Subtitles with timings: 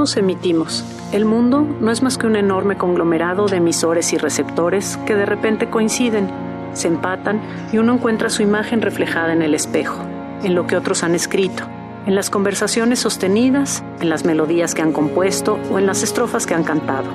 [0.00, 0.82] Todos emitimos.
[1.12, 5.26] El mundo no es más que un enorme conglomerado de emisores y receptores que de
[5.26, 6.26] repente coinciden,
[6.72, 7.38] se empatan
[7.70, 10.02] y uno encuentra su imagen reflejada en el espejo,
[10.42, 11.64] en lo que otros han escrito,
[12.06, 16.54] en las conversaciones sostenidas, en las melodías que han compuesto o en las estrofas que
[16.54, 17.10] han cantado,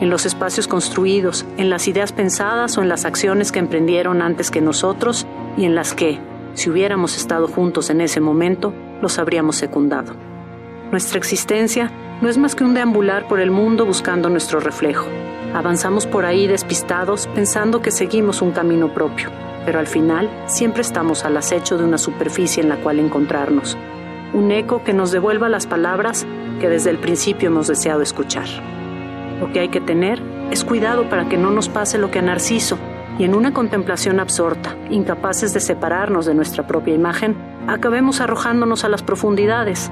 [0.00, 4.52] en los espacios construidos, en las ideas pensadas o en las acciones que emprendieron antes
[4.52, 5.26] que nosotros
[5.56, 6.20] y en las que,
[6.54, 10.14] si hubiéramos estado juntos en ese momento, los habríamos secundado.
[10.92, 11.90] Nuestra existencia
[12.22, 15.08] no es más que un deambular por el mundo buscando nuestro reflejo.
[15.54, 19.28] Avanzamos por ahí despistados pensando que seguimos un camino propio,
[19.66, 23.76] pero al final siempre estamos al acecho de una superficie en la cual encontrarnos,
[24.32, 26.24] un eco que nos devuelva las palabras
[26.60, 28.46] que desde el principio hemos deseado escuchar.
[29.40, 32.22] Lo que hay que tener es cuidado para que no nos pase lo que a
[32.22, 32.78] Narciso,
[33.18, 37.36] y en una contemplación absorta, incapaces de separarnos de nuestra propia imagen,
[37.66, 39.90] acabemos arrojándonos a las profundidades,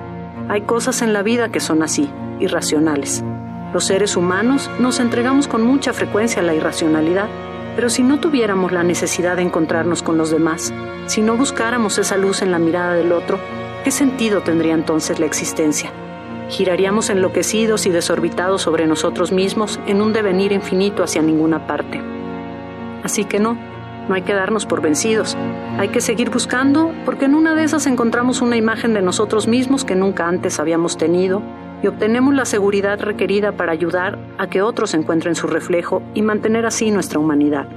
[0.51, 3.23] hay cosas en la vida que son así, irracionales.
[3.73, 7.29] Los seres humanos nos entregamos con mucha frecuencia a la irracionalidad,
[7.77, 10.75] pero si no tuviéramos la necesidad de encontrarnos con los demás,
[11.07, 13.39] si no buscáramos esa luz en la mirada del otro,
[13.85, 15.93] ¿qué sentido tendría entonces la existencia?
[16.49, 22.01] Giraríamos enloquecidos y desorbitados sobre nosotros mismos en un devenir infinito hacia ninguna parte.
[23.05, 23.57] Así que no,
[24.11, 25.37] no hay que darnos por vencidos.
[25.79, 29.85] Hay que seguir buscando porque en una de esas encontramos una imagen de nosotros mismos
[29.85, 31.41] que nunca antes habíamos tenido
[31.81, 36.67] y obtenemos la seguridad requerida para ayudar a que otros encuentren su reflejo y mantener
[36.67, 37.69] así nuestra humanidad.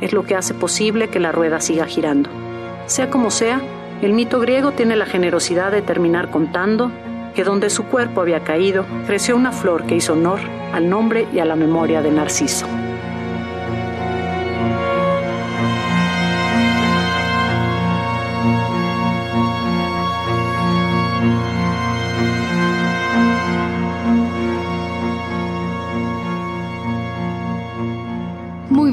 [0.00, 2.30] Es lo que hace posible que la rueda siga girando.
[2.86, 3.60] Sea como sea,
[4.02, 6.90] el mito griego tiene la generosidad de terminar contando
[7.36, 10.40] que donde su cuerpo había caído, creció una flor que hizo honor
[10.72, 12.66] al nombre y a la memoria de Narciso.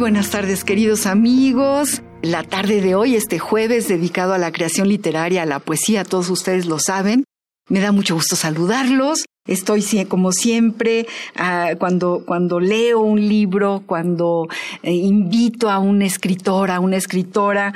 [0.03, 2.01] Buenas tardes, queridos amigos.
[2.21, 6.29] La tarde de hoy, este jueves, dedicado a la creación literaria, a la poesía, todos
[6.29, 7.23] ustedes lo saben.
[7.69, 9.23] Me da mucho gusto saludarlos.
[9.47, 14.49] Estoy como siempre ah, cuando, cuando leo un libro, cuando
[14.81, 17.73] eh, invito a un escritor, a una escritora,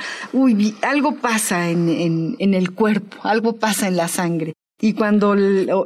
[0.82, 4.52] algo pasa en el cuerpo, algo pasa en la sangre.
[4.82, 5.34] Y cuando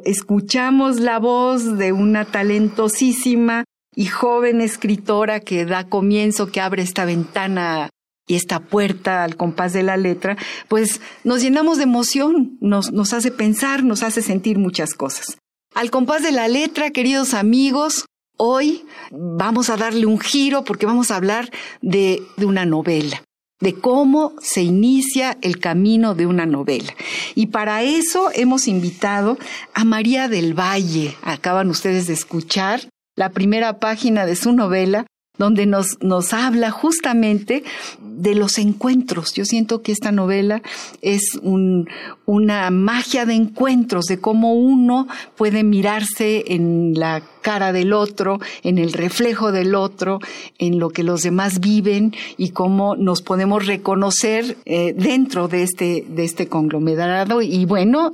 [0.06, 3.64] escuchamos la voz de una talentosísima
[3.96, 7.90] y joven escritora que da comienzo, que abre esta ventana
[8.28, 10.38] y esta puerta al compás de la letra,
[10.68, 15.38] pues nos llenamos de emoción, nos, nos hace pensar, nos hace sentir muchas cosas.
[15.74, 18.06] Al compás de la letra, queridos amigos,
[18.38, 21.50] hoy vamos a darle un giro porque vamos a hablar
[21.82, 23.24] de, de una novela
[23.62, 26.94] de cómo se inicia el camino de una novela.
[27.36, 29.38] Y para eso hemos invitado
[29.74, 31.16] a María del Valle.
[31.22, 35.06] Acaban ustedes de escuchar la primera página de su novela,
[35.38, 37.64] donde nos, nos habla justamente
[38.00, 39.34] de los encuentros.
[39.34, 40.62] Yo siento que esta novela
[41.02, 41.90] es un,
[42.26, 48.78] una magia de encuentros, de cómo uno puede mirarse en la cara del otro, en
[48.78, 50.20] el reflejo del otro,
[50.60, 56.06] en lo que los demás viven y cómo nos podemos reconocer eh, dentro de este,
[56.08, 57.42] de este conglomerado.
[57.42, 58.14] Y bueno,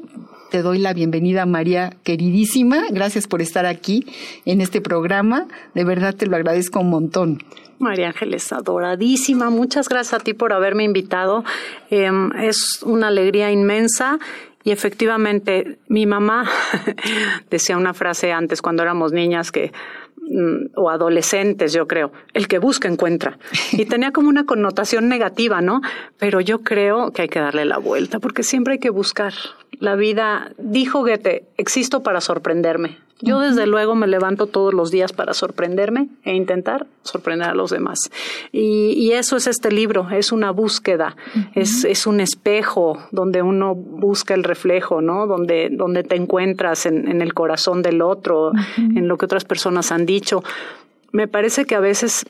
[0.49, 2.85] te doy la bienvenida, María, queridísima.
[2.89, 4.05] Gracias por estar aquí
[4.45, 5.47] en este programa.
[5.73, 7.39] De verdad te lo agradezco un montón.
[7.79, 9.49] María Ángeles, adoradísima.
[9.49, 11.43] Muchas gracias a ti por haberme invitado.
[11.89, 14.19] Em, es una alegría inmensa
[14.63, 16.49] y efectivamente, mi mamá
[17.49, 19.71] decía una frase antes cuando éramos niñas que
[20.17, 23.37] mm, o adolescentes, yo creo, el que busca encuentra.
[23.71, 25.81] Y tenía como una connotación negativa, ¿no?
[26.17, 29.33] Pero yo creo que hay que darle la vuelta, porque siempre hay que buscar.
[29.79, 32.97] La vida, dijo Goethe, existo para sorprenderme.
[33.19, 37.71] Yo desde luego me levanto todos los días para sorprenderme e intentar sorprender a los
[37.71, 38.11] demás.
[38.51, 41.15] Y, eso es este libro, es una búsqueda,
[41.55, 45.25] es, es, un espejo donde uno busca el reflejo, ¿no?
[45.25, 49.91] Donde, donde te encuentras en, en el corazón del otro, en lo que otras personas
[49.91, 50.43] han dicho.
[51.11, 52.27] Me parece que a veces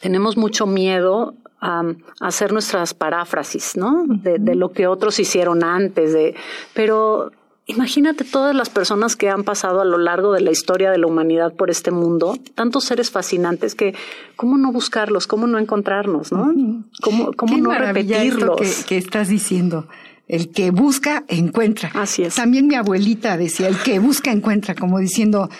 [0.00, 1.82] tenemos mucho miedo a,
[2.20, 4.04] hacer nuestras paráfrasis, ¿no?
[4.06, 6.34] De, de, lo que otros hicieron antes, de,
[6.74, 7.30] pero
[7.70, 11.06] Imagínate todas las personas que han pasado a lo largo de la historia de la
[11.06, 13.94] humanidad por este mundo, tantos seres fascinantes que,
[14.34, 15.28] ¿cómo no buscarlos?
[15.28, 16.32] ¿Cómo no encontrarnos?
[16.32, 16.52] ¿no?
[17.00, 18.56] ¿Cómo, cómo no repetirlos?
[18.58, 19.86] que, que estás diciendo.
[20.30, 21.90] El que busca, encuentra.
[21.92, 22.36] Así es.
[22.36, 25.50] También mi abuelita decía, el que busca, encuentra, como diciendo,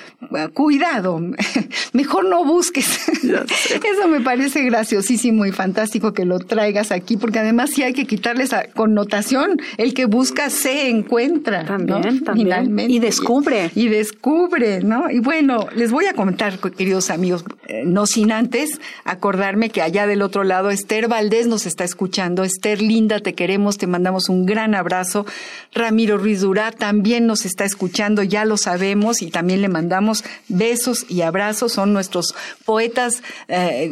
[0.55, 1.21] cuidado,
[1.93, 3.09] mejor no busques.
[3.25, 8.07] Eso me parece graciosísimo y fantástico que lo traigas aquí, porque además sí hay que
[8.07, 9.61] quitarle esa connotación.
[9.77, 11.65] El que busca se encuentra.
[11.65, 12.89] También, también.
[12.89, 13.73] Y descubre.
[13.75, 15.11] Y, descubre, ¿no?
[15.11, 20.07] Y bueno, les voy a comentar, queridos amigos, eh, no sin antes acordarme que allá
[20.07, 22.45] del otro lado Esther Valdés nos está escuchando.
[22.45, 25.25] Esther, linda, te queremos, te mandamos un gran gran abrazo.
[25.73, 31.07] Ramiro Ruiz Durá también nos está escuchando, ya lo sabemos, y también le mandamos besos
[31.09, 31.73] y abrazos.
[31.73, 32.35] Son nuestros
[32.67, 33.91] poetas eh,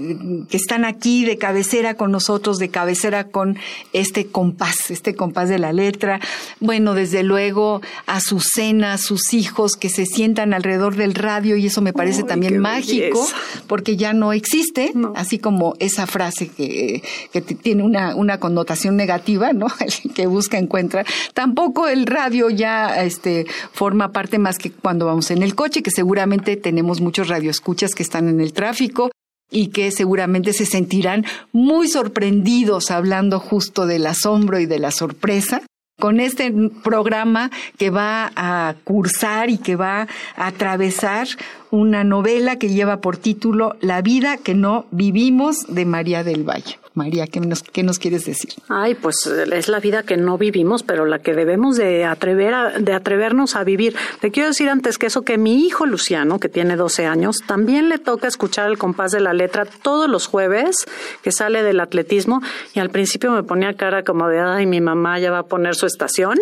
[0.51, 3.57] que están aquí de cabecera con nosotros, de cabecera con
[3.93, 6.21] este compás, este compás de la letra.
[6.61, 11.81] Bueno, desde luego, a a sus hijos que se sientan alrededor del radio, y eso
[11.81, 13.27] me parece también mágico,
[13.67, 19.53] porque ya no existe, así como esa frase que, que tiene una, una connotación negativa,
[19.55, 19.69] ¿no?
[19.81, 21.05] El que busca encuentra.
[21.35, 25.91] Tampoco el radio ya este, forma parte más que cuando vamos en el coche, que
[25.91, 29.11] seguramente tenemos muchos radioescuchas que están en el tráfico
[29.51, 35.63] y que seguramente se sentirán muy sorprendidos hablando justo del asombro y de la sorpresa
[35.99, 36.53] con este
[36.85, 40.07] programa que va a cursar y que va
[40.37, 41.27] a atravesar
[41.71, 46.79] una novela que lleva por título La vida que no vivimos de María del Valle.
[46.95, 48.51] María, ¿qué nos, ¿qué nos quieres decir?
[48.69, 52.71] Ay, pues es la vida que no vivimos, pero la que debemos de, atrever a,
[52.81, 53.95] de atrevernos a vivir.
[54.21, 57.89] Te quiero decir antes que eso que mi hijo Luciano, que tiene 12 años, también
[57.89, 60.87] le toca escuchar el compás de la letra todos los jueves
[61.23, 62.43] que sale del atletismo
[62.75, 65.77] y al principio me ponía cara como de, ay, mi mamá ya va a poner
[65.77, 66.37] su estación,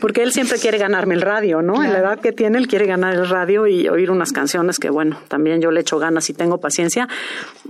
[0.00, 1.84] porque él siempre quiere ganarme el radio, ¿no?
[1.84, 4.90] En la edad que tiene, él quiere ganar el radio y oír unas canciones que,
[4.90, 7.08] bueno, también yo le echo ganas y tengo paciencia.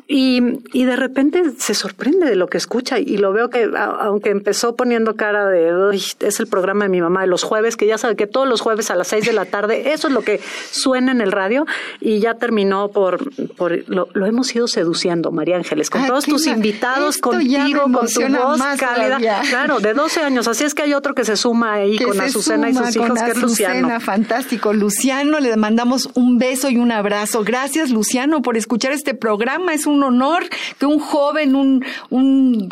[0.09, 4.31] Y, y de repente se sorprende de lo que escucha y lo veo que, aunque
[4.31, 7.99] empezó poniendo cara de, es el programa de mi mamá de los jueves, que ya
[7.99, 10.41] sabe que todos los jueves a las seis de la tarde, eso es lo que
[10.71, 11.67] suena en el radio
[12.01, 17.19] y ya terminó por, por lo, hemos ido seduciendo, María Ángeles, con todos tus invitados,
[17.19, 19.19] contigo, con tu voz cálida.
[19.49, 22.71] Claro, de 12 años, así es que hay otro que se suma ahí con Azucena
[22.71, 24.01] y sus hijos, que es Luciano.
[24.01, 27.45] Fantástico, Luciano, le mandamos un beso y un abrazo.
[27.45, 29.75] Gracias, Luciano, por escuchar este programa.
[29.75, 30.45] Es un honor
[30.79, 31.85] que un joven, un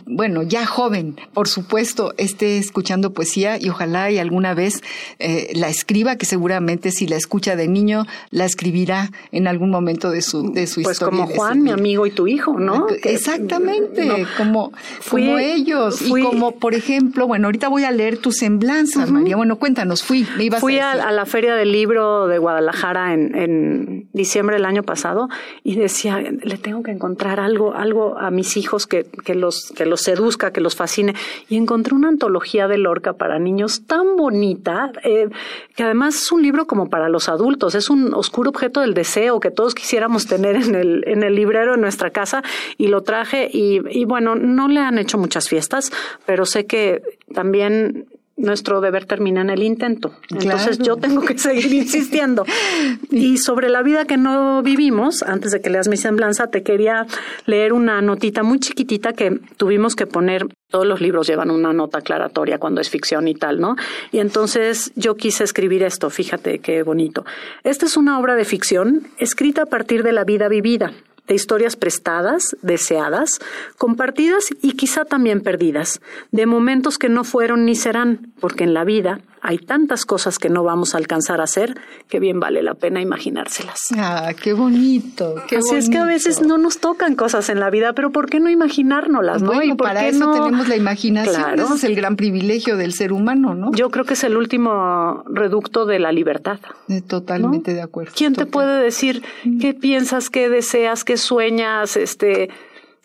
[0.06, 4.82] bueno, ya joven, por supuesto, esté escuchando poesía y ojalá y alguna vez
[5.18, 10.10] eh, la escriba, que seguramente si la escucha de niño, la escribirá en algún momento
[10.10, 11.24] de su, de su pues historia.
[11.24, 12.86] Pues como Juan, mi amigo y tu hijo, ¿no?
[13.02, 14.72] Exactamente, como,
[15.10, 16.02] como ellos.
[16.02, 19.36] y como, por ejemplo, bueno, ahorita voy a leer tu semblanza, María.
[19.36, 24.06] Bueno, cuéntanos, fui, me ibas Fui a, la Feria del Libro de Guadalajara en, en
[24.12, 25.29] diciembre del año pasado
[25.62, 29.87] y decía, le tengo que encontrar algo, algo a mis hijos que, que lo que
[29.87, 31.14] los seduzca, que los fascine.
[31.49, 35.29] Y encontré una antología de Lorca para niños tan bonita, eh,
[35.75, 39.41] que además es un libro como para los adultos, es un oscuro objeto del deseo
[39.41, 42.43] que todos quisiéramos tener en el, en el librero de nuestra casa
[42.79, 45.93] y lo traje y, y bueno, no le han hecho muchas fiestas,
[46.25, 47.03] pero sé que
[47.34, 50.12] también nuestro deber termina en el intento.
[50.31, 52.44] Entonces yo tengo que seguir insistiendo.
[53.10, 57.06] y sobre la vida que no vivimos, antes de que leas mi semblanza, te quería
[57.46, 60.46] leer una notita muy chiquitita que tuvimos que poner.
[60.69, 63.76] Todos los libros llevan una nota aclaratoria cuando es ficción y tal, ¿no?
[64.12, 67.24] Y entonces yo quise escribir esto, fíjate qué bonito.
[67.64, 70.93] Esta es una obra de ficción escrita a partir de la vida vivida
[71.26, 73.40] de historias prestadas, deseadas,
[73.78, 78.84] compartidas y quizá también perdidas, de momentos que no fueron ni serán, porque en la
[78.84, 82.74] vida hay tantas cosas que no vamos a alcanzar a hacer que bien vale la
[82.74, 83.88] pena imaginárselas.
[83.96, 85.36] Ah, qué bonito.
[85.48, 88.29] Qué Así es que a veces no nos tocan cosas en la vida, pero ¿por
[88.29, 89.43] qué no imaginárnoslas?
[89.43, 89.62] ¿no?
[89.62, 91.60] y para eso tenemos la imaginación.
[91.60, 93.70] Ese es el gran privilegio del ser humano, ¿no?
[93.72, 96.58] Yo creo que es el último reducto de la libertad.
[97.06, 98.12] Totalmente de acuerdo.
[98.17, 99.22] ¿Quién te puede decir
[99.60, 101.96] qué piensas, qué deseas, qué sueñas?
[101.96, 102.50] Este,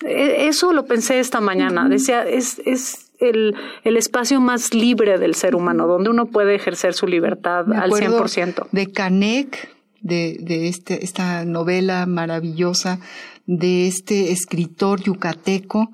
[0.04, 1.88] e, eso lo pensé esta mañana.
[1.88, 6.94] Decía, es, es el, el espacio más libre del ser humano, donde uno puede ejercer
[6.94, 8.68] su libertad al 100%.
[8.72, 9.70] De Canek,
[10.02, 13.00] de, de este, esta novela maravillosa
[13.46, 15.90] de este escritor yucateco,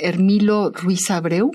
[0.00, 1.50] Hermilo Ruiz Abreu.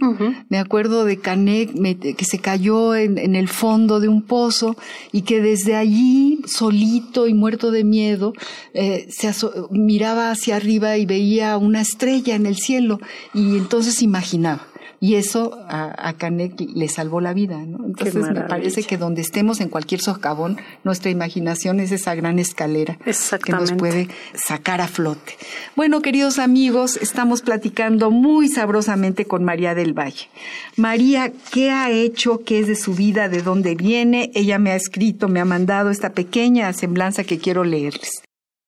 [0.50, 1.74] Me acuerdo de Canek
[2.16, 4.76] que se cayó en, el fondo de un pozo
[5.12, 8.34] y que desde allí, solito y muerto de miedo,
[8.74, 9.32] eh, se
[9.72, 13.00] miraba hacia arriba y veía una estrella en el cielo
[13.34, 14.68] y entonces imaginaba
[15.00, 17.86] y eso a, a Canek le salvó la vida, ¿no?
[17.86, 22.98] Entonces me parece que donde estemos en cualquier socavón, nuestra imaginación es esa gran escalera
[23.44, 25.34] que nos puede sacar a flote.
[25.76, 30.30] Bueno, queridos amigos, estamos platicando muy sabrosamente con María del Valle.
[30.76, 32.40] María, ¿qué ha hecho?
[32.44, 33.30] ¿Qué es de su vida?
[33.30, 34.32] ¿De dónde viene?
[34.34, 38.22] Ella me ha escrito, me ha mandado esta pequeña semblanza que quiero leerles.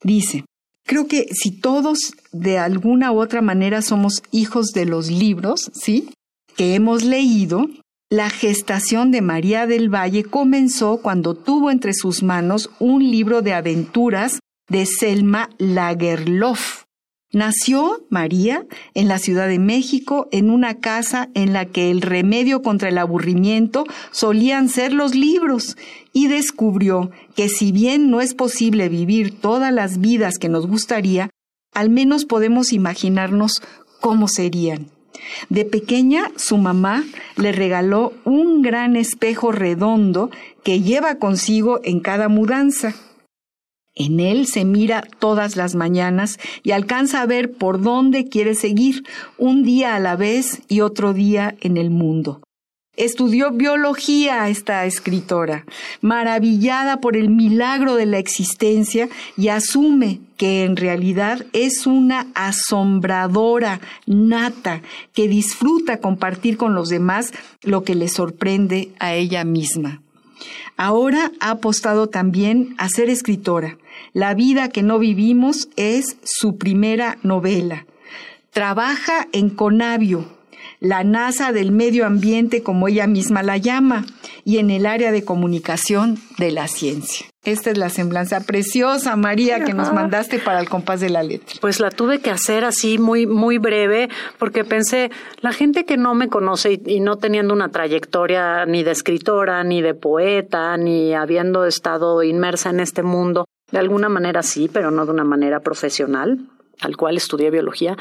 [0.03, 0.45] Dice,
[0.83, 6.09] Creo que si todos de alguna u otra manera somos hijos de los libros, ¿sí?
[6.61, 7.65] Que hemos leído,
[8.11, 13.55] la gestación de María del Valle comenzó cuando tuvo entre sus manos un libro de
[13.55, 14.37] aventuras
[14.69, 16.83] de Selma Lagerlof.
[17.33, 22.61] Nació María en la Ciudad de México en una casa en la que el remedio
[22.61, 25.77] contra el aburrimiento solían ser los libros
[26.13, 31.31] y descubrió que si bien no es posible vivir todas las vidas que nos gustaría,
[31.73, 33.63] al menos podemos imaginarnos
[33.99, 34.91] cómo serían.
[35.49, 37.03] De pequeña, su mamá
[37.35, 40.29] le regaló un gran espejo redondo
[40.63, 42.95] que lleva consigo en cada mudanza.
[43.93, 49.03] En él se mira todas las mañanas y alcanza a ver por dónde quiere seguir,
[49.37, 52.41] un día a la vez y otro día en el mundo.
[53.01, 55.65] Estudió biología esta escritora,
[56.01, 63.81] maravillada por el milagro de la existencia y asume que en realidad es una asombradora
[64.05, 67.31] nata que disfruta compartir con los demás
[67.63, 70.03] lo que le sorprende a ella misma.
[70.77, 73.79] Ahora ha apostado también a ser escritora.
[74.13, 77.87] La vida que no vivimos es su primera novela.
[78.51, 80.40] Trabaja en Conavio,
[80.81, 84.03] la NASA del medio ambiente, como ella misma la llama,
[84.43, 87.27] y en el área de comunicación de la ciencia.
[87.43, 91.59] Esta es la semblanza preciosa, María, que nos mandaste para el compás de la letra.
[91.61, 94.09] Pues la tuve que hacer así muy, muy breve,
[94.39, 95.11] porque pensé,
[95.41, 99.63] la gente que no me conoce y, y, no teniendo una trayectoria ni de escritora,
[99.63, 104.89] ni de poeta, ni habiendo estado inmersa en este mundo, de alguna manera sí, pero
[104.89, 106.39] no de una manera profesional,
[106.79, 107.97] al cual estudié biología,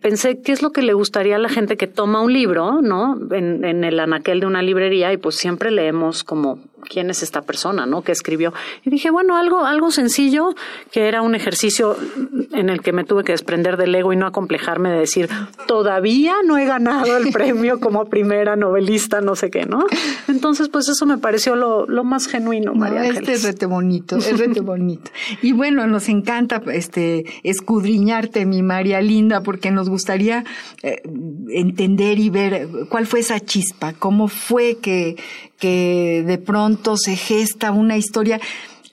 [0.00, 3.18] pensé qué es lo que le gustaría a la gente que toma un libro, ¿no?
[3.30, 7.42] En, en, el anaquel de una librería y pues siempre leemos como quién es esta
[7.42, 8.02] persona, ¿no?
[8.02, 8.52] Que escribió.
[8.84, 10.54] Y dije, bueno, algo, algo sencillo,
[10.90, 11.96] que era un ejercicio
[12.52, 15.28] en el que me tuve que desprender del ego y no acomplejarme de decir,
[15.66, 19.86] todavía no he ganado el premio como primera novelista, no sé qué, ¿no?
[20.28, 23.00] Entonces, pues eso me pareció lo, lo más genuino, María.
[23.00, 25.10] No, este es rete bonito, es rete bonito.
[25.42, 30.44] Y bueno, nos encanta este escudriñarte, mi María Linda, porque nos gustaría
[30.82, 31.02] eh,
[31.50, 35.16] entender y ver cuál fue esa chispa, cómo fue que,
[35.58, 38.40] que de pronto se gesta una historia.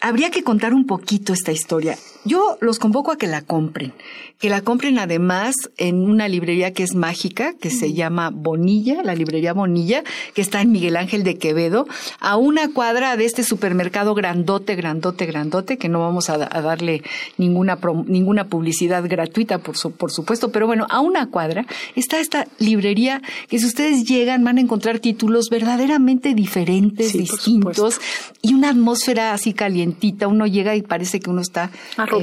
[0.02, 1.98] Habría que contar un poquito esta historia.
[2.26, 3.94] Yo los convoco a que la compren,
[4.40, 9.14] que la compren además en una librería que es mágica, que se llama Bonilla, la
[9.14, 10.04] librería Bonilla,
[10.34, 11.88] que está en Miguel Ángel de Quevedo,
[12.20, 17.04] a una cuadra de este supermercado grandote, grandote, grandote, que no vamos a, darle
[17.38, 17.78] ninguna,
[18.08, 23.60] ninguna publicidad gratuita, por, por supuesto, pero bueno, a una cuadra está esta librería que
[23.60, 28.02] si ustedes llegan van a encontrar títulos verdaderamente diferentes, distintos,
[28.42, 32.15] y una atmósfera así calientita, uno llega y parece que uno está arropado,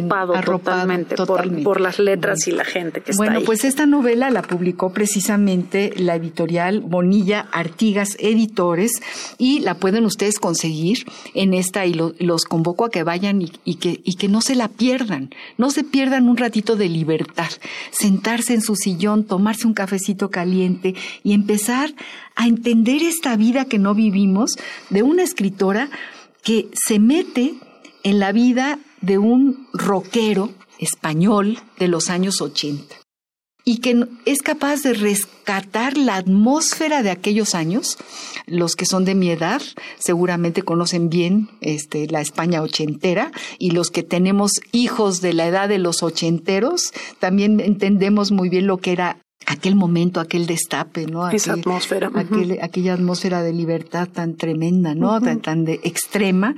[0.45, 4.93] totalmente, Por, las letras y la gente que está Bueno, pues esta novela la publicó
[4.93, 8.93] precisamente la editorial Bonilla Artigas Editores
[9.39, 14.01] y la pueden ustedes conseguir en esta y los convoco a que vayan y, que,
[14.05, 17.51] y que no se la pierdan, no se pierdan un ratito de libertad,
[17.91, 21.91] sentarse en su sillón, tomarse un cafecito caliente y empezar
[22.37, 24.53] a entender esta vida que no vivimos
[24.91, 25.91] de una escritora
[26.43, 27.55] que se mete
[28.03, 33.03] en la vida de un rockero español de los años 80
[33.65, 37.97] y que es capaz de rescatar la atmósfera de aquellos años.
[38.47, 39.63] Los que son de mi edad
[39.99, 45.69] seguramente conocen bien este, la España ochentera y los que tenemos hijos de la edad
[45.69, 51.29] de los ochenteros también entendemos muy bien lo que era aquel momento, aquel destape, ¿no?
[51.29, 52.11] Esa atmósfera.
[52.61, 55.21] Aquella atmósfera de libertad tan tremenda, ¿no?
[55.21, 56.55] Tan, tan de extrema.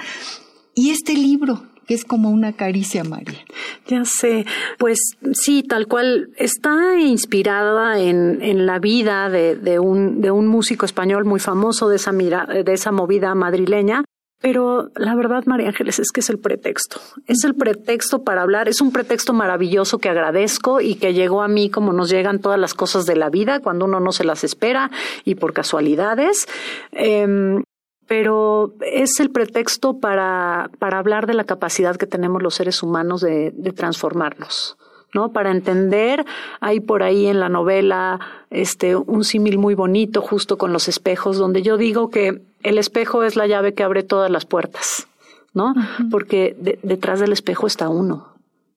[0.75, 3.45] Y este libro, que es como una caricia, María.
[3.87, 4.47] Ya sé,
[4.79, 4.99] pues
[5.33, 10.87] sí, tal cual, está inspirada en, en la vida de, de, un, de un músico
[10.87, 14.05] español muy famoso de esa, mira, de esa movida madrileña,
[14.41, 17.01] Pero la verdad, María Ángeles, es que es el pretexto.
[17.27, 18.69] Es el pretexto para hablar.
[18.69, 22.59] Es un pretexto maravilloso que agradezco y que llegó a mí como nos llegan todas
[22.59, 24.91] las cosas de la vida cuando uno no se las espera
[25.25, 26.47] y por casualidades.
[26.93, 27.63] Em,
[28.07, 33.21] pero es el pretexto para, para hablar de la capacidad que tenemos los seres humanos
[33.21, 34.77] de, de transformarnos.
[35.15, 35.33] ¿no?
[35.33, 36.27] Para entender,
[36.61, 38.21] hay por ahí en la novela
[38.51, 43.23] este, un símil muy bonito justo con los espejos, donde yo digo que el espejo
[43.23, 45.07] es la llave que abre todas las puertas,
[45.55, 45.73] ¿no?
[46.11, 48.29] Porque detrás del espejo está uno.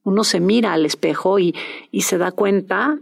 [0.04, 1.56] Uno se mira al espejo y,
[1.92, 2.98] y se da cuenta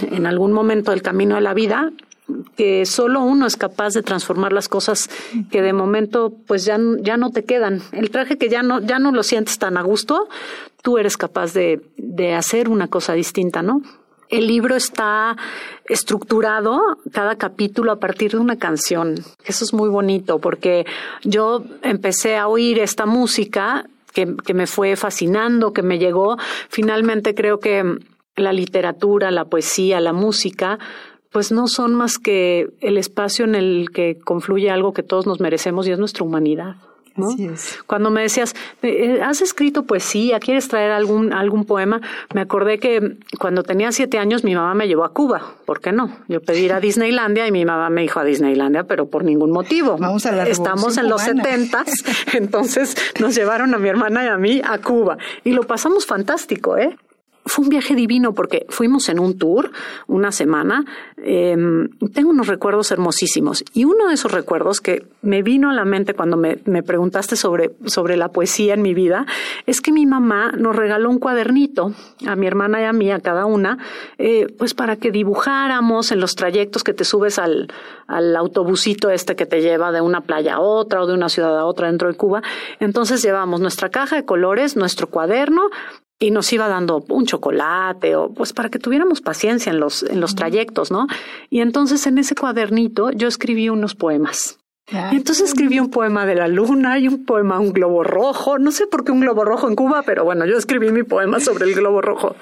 [0.00, 1.92] en algún momento del camino de la vida
[2.56, 5.08] que solo uno es capaz de transformar las cosas
[5.50, 7.82] que de momento pues ya, ya no te quedan.
[7.92, 10.28] El traje que ya no, ya no lo sientes tan a gusto,
[10.82, 13.82] tú eres capaz de, de hacer una cosa distinta, ¿no?
[14.28, 15.36] El libro está
[15.86, 19.14] estructurado, cada capítulo, a partir de una canción.
[19.46, 20.84] Eso es muy bonito porque
[21.24, 26.36] yo empecé a oír esta música que, que me fue fascinando, que me llegó.
[26.68, 27.82] Finalmente creo que
[28.36, 30.78] la literatura, la poesía, la música
[31.38, 35.38] pues no son más que el espacio en el que confluye algo que todos nos
[35.38, 36.74] merecemos y es nuestra humanidad.
[37.86, 40.40] Cuando me decías, eh, ¿has escrito poesía?
[40.40, 42.00] ¿Quieres traer algún, algún poema?
[42.34, 45.54] Me acordé que cuando tenía siete años mi mamá me llevó a Cuba.
[45.64, 46.10] ¿Por qué no?
[46.26, 49.52] Yo pedí ir a Disneylandia y mi mamá me dijo a Disneylandia, pero por ningún
[49.52, 49.96] motivo.
[49.96, 52.02] Vamos a la Estamos en los setentas,
[52.32, 55.18] entonces nos llevaron a mi hermana y a mí a Cuba.
[55.44, 56.96] Y lo pasamos fantástico, ¿eh?
[57.48, 59.70] Fue un viaje divino porque fuimos en un tour
[60.06, 60.84] una semana.
[61.16, 65.84] Em, tengo unos recuerdos hermosísimos y uno de esos recuerdos que me vino a la
[65.84, 69.26] mente cuando me, me, preguntaste sobre, sobre la poesía en mi vida
[69.66, 71.92] es que mi mamá nos regaló un cuadernito
[72.26, 73.78] a mi hermana y a mí, a cada una,
[74.18, 77.68] eh, pues para que dibujáramos en los trayectos que te subes al,
[78.06, 81.58] al autobusito este que te lleva de una playa a otra o de una ciudad
[81.58, 82.42] a otra dentro de Cuba.
[82.80, 85.62] Entonces llevamos nuestra caja de colores, nuestro cuaderno
[86.18, 90.20] y nos iba dando un chocolate o pues para que tuviéramos paciencia en los, en
[90.20, 91.06] los trayectos, ¿no?
[91.48, 94.58] Y entonces en ese cuadernito yo escribí unos poemas.
[94.90, 98.58] y entonces escribí un poema de la luna y un poema un globo rojo.
[98.58, 101.40] No sé por qué un globo rojo en Cuba, pero bueno, yo escribí mi poema
[101.40, 102.34] sobre el globo rojo.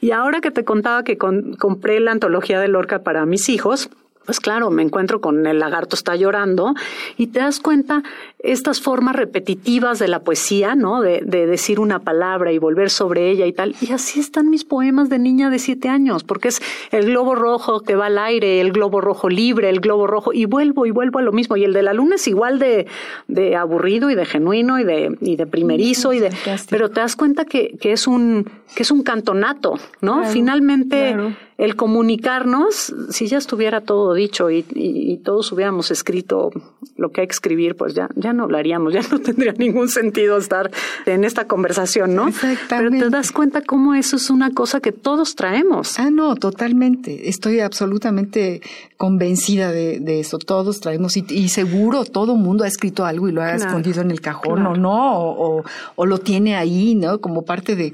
[0.00, 3.90] Y ahora que te contaba que compré la antología de Lorca para mis hijos,
[4.24, 6.74] pues claro, me encuentro con el lagarto está llorando
[7.16, 8.02] y te das cuenta
[8.38, 11.00] estas formas repetitivas de la poesía, ¿no?
[11.00, 13.74] De, de, decir una palabra y volver sobre ella y tal.
[13.80, 16.60] Y así están mis poemas de niña de siete años, porque es
[16.90, 20.44] el globo rojo que va al aire, el globo rojo libre, el globo rojo, y
[20.44, 21.56] vuelvo y vuelvo a lo mismo.
[21.56, 22.86] Y el de la luna es igual de,
[23.28, 26.30] de aburrido y de genuino y de, y de primerizo y de,
[26.68, 30.24] pero te das cuenta que, que es un, que es un cantonato, ¿no?
[30.24, 31.16] Finalmente,
[31.56, 36.50] el comunicarnos, si ya estuviera todo dicho y, y, todos hubiéramos escrito
[36.96, 40.36] lo que hay que escribir, pues ya, ya no hablaríamos, ya no tendría ningún sentido
[40.36, 40.70] estar
[41.06, 42.26] en esta conversación, ¿no?
[42.68, 45.98] Pero te das cuenta cómo eso es una cosa que todos traemos.
[45.98, 47.28] Ah, no, totalmente.
[47.28, 48.60] Estoy absolutamente
[48.96, 50.38] convencida de, de eso.
[50.38, 54.10] Todos traemos, y, y, seguro todo mundo ha escrito algo y lo ha escondido en
[54.10, 55.64] el cajón, o no, o,
[55.94, 57.20] o, lo tiene ahí, ¿no?
[57.20, 57.92] Como parte de.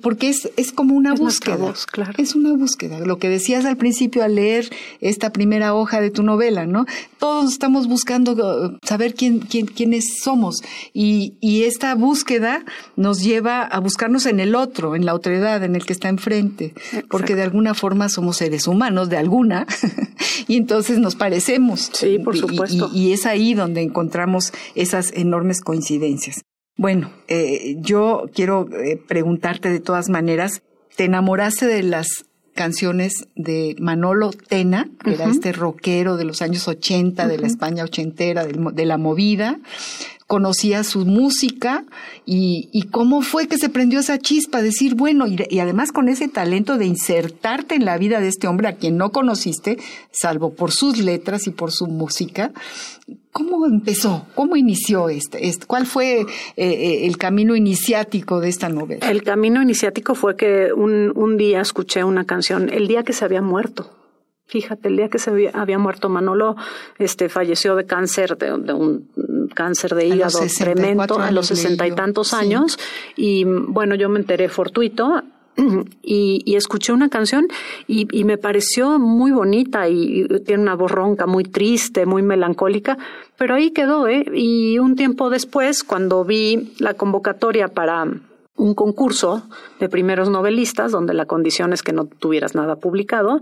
[0.00, 1.72] Porque es, es como una búsqueda.
[1.90, 2.12] claro.
[2.18, 2.87] Es una búsqueda.
[3.04, 4.70] Lo que decías al principio al leer
[5.00, 6.86] esta primera hoja de tu novela, ¿no?
[7.18, 10.62] Todos estamos buscando uh, saber quién, quién, quiénes somos.
[10.92, 12.64] Y, y esta búsqueda
[12.96, 16.74] nos lleva a buscarnos en el otro, en la otredad, en el que está enfrente.
[17.10, 19.66] Porque de alguna forma somos seres humanos, de alguna.
[20.48, 21.90] y entonces nos parecemos.
[21.92, 22.90] Sí, por supuesto.
[22.92, 26.42] Y, es ahí donde encontramos esas enormes coincidencias.
[26.76, 30.62] Bueno, eh, yo quiero eh, preguntarte de todas maneras,
[30.96, 32.27] ¿te enamoraste de las
[32.58, 37.84] canciones de Manolo Tena, que era este rockero de los años 80, de la España
[37.84, 39.60] ochentera, de la movida,
[40.28, 41.86] conocía su música
[42.26, 46.28] y, y, cómo fue que se prendió esa chispa, decir, bueno, y, además con ese
[46.28, 49.78] talento de insertarte en la vida de este hombre a quien no conociste,
[50.10, 52.52] salvo por sus letras y por su música,
[53.32, 54.26] ¿cómo empezó?
[54.34, 55.48] ¿Cómo inició este?
[55.48, 59.08] este ¿Cuál fue eh, eh, el camino iniciático de esta novela?
[59.08, 63.24] El camino iniciático fue que un, un día escuché una canción, el día que se
[63.24, 63.97] había muerto
[64.48, 66.56] Fíjate, el día que se había, muerto Manolo,
[66.98, 69.06] este, falleció de cáncer, de, un
[69.54, 72.78] cáncer de hígado tremendo a los sesenta y tantos años.
[73.14, 75.22] Y bueno, yo me enteré fortuito
[76.02, 77.46] y, y, escuché una canción
[77.86, 82.96] y, y, me pareció muy bonita y, tiene una voz ronca muy triste, muy melancólica,
[83.36, 84.24] pero ahí quedó, ¿eh?
[84.32, 88.06] Y un tiempo después, cuando vi la convocatoria para
[88.58, 89.42] un concurso
[89.80, 93.40] de primeros novelistas donde la condición es que no tuvieras nada publicado,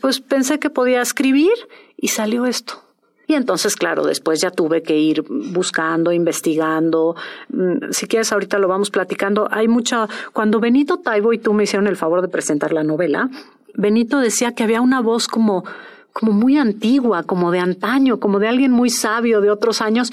[0.00, 1.52] pues pensé que podía escribir
[1.96, 2.82] y salió esto.
[3.26, 7.14] Y entonces, claro, después ya tuve que ir buscando, investigando.
[7.50, 9.48] Mm, si quieres, ahorita lo vamos platicando.
[9.50, 10.08] Hay mucha.
[10.32, 13.28] Cuando Benito Taibo y tú me hicieron el favor de presentar la novela,
[13.74, 15.64] Benito decía que había una voz como
[16.12, 20.12] como muy antigua, como de antaño, como de alguien muy sabio de otros años,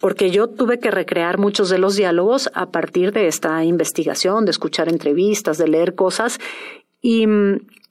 [0.00, 4.52] porque yo tuve que recrear muchos de los diálogos a partir de esta investigación, de
[4.52, 6.38] escuchar entrevistas, de leer cosas
[7.02, 7.26] y,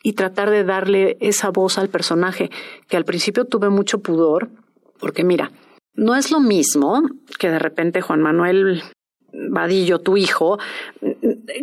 [0.01, 2.49] y tratar de darle esa voz al personaje,
[2.87, 4.49] que al principio tuve mucho pudor,
[4.99, 5.51] porque mira,
[5.93, 7.01] no es lo mismo
[7.39, 8.83] que de repente Juan Manuel
[9.49, 10.57] Vadillo, tu hijo,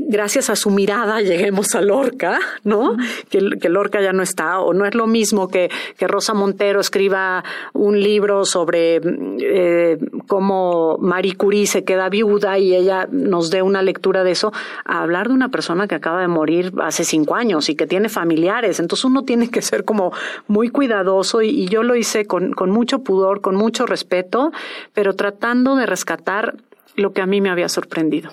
[0.08, 2.96] gracias a su mirada lleguemos a Lorca, ¿no?
[3.28, 7.42] Que, Lorca ya no está, o no es lo mismo que, que Rosa Montero escriba
[7.72, 9.00] un libro sobre
[9.40, 14.52] eh, cómo Marie Curie se queda viuda y ella nos dé una lectura de eso,
[14.84, 18.08] a hablar de una persona que acaba de morir hace cinco años y que tiene
[18.08, 18.80] familiares.
[18.80, 20.12] Entonces uno tiene que ser como
[20.46, 24.52] muy cuidadoso y, y yo lo hice con, con mucho pudor, con mucho respeto,
[24.92, 26.54] pero tratando de rescatar
[26.96, 28.30] lo que a mí me había sorprendido.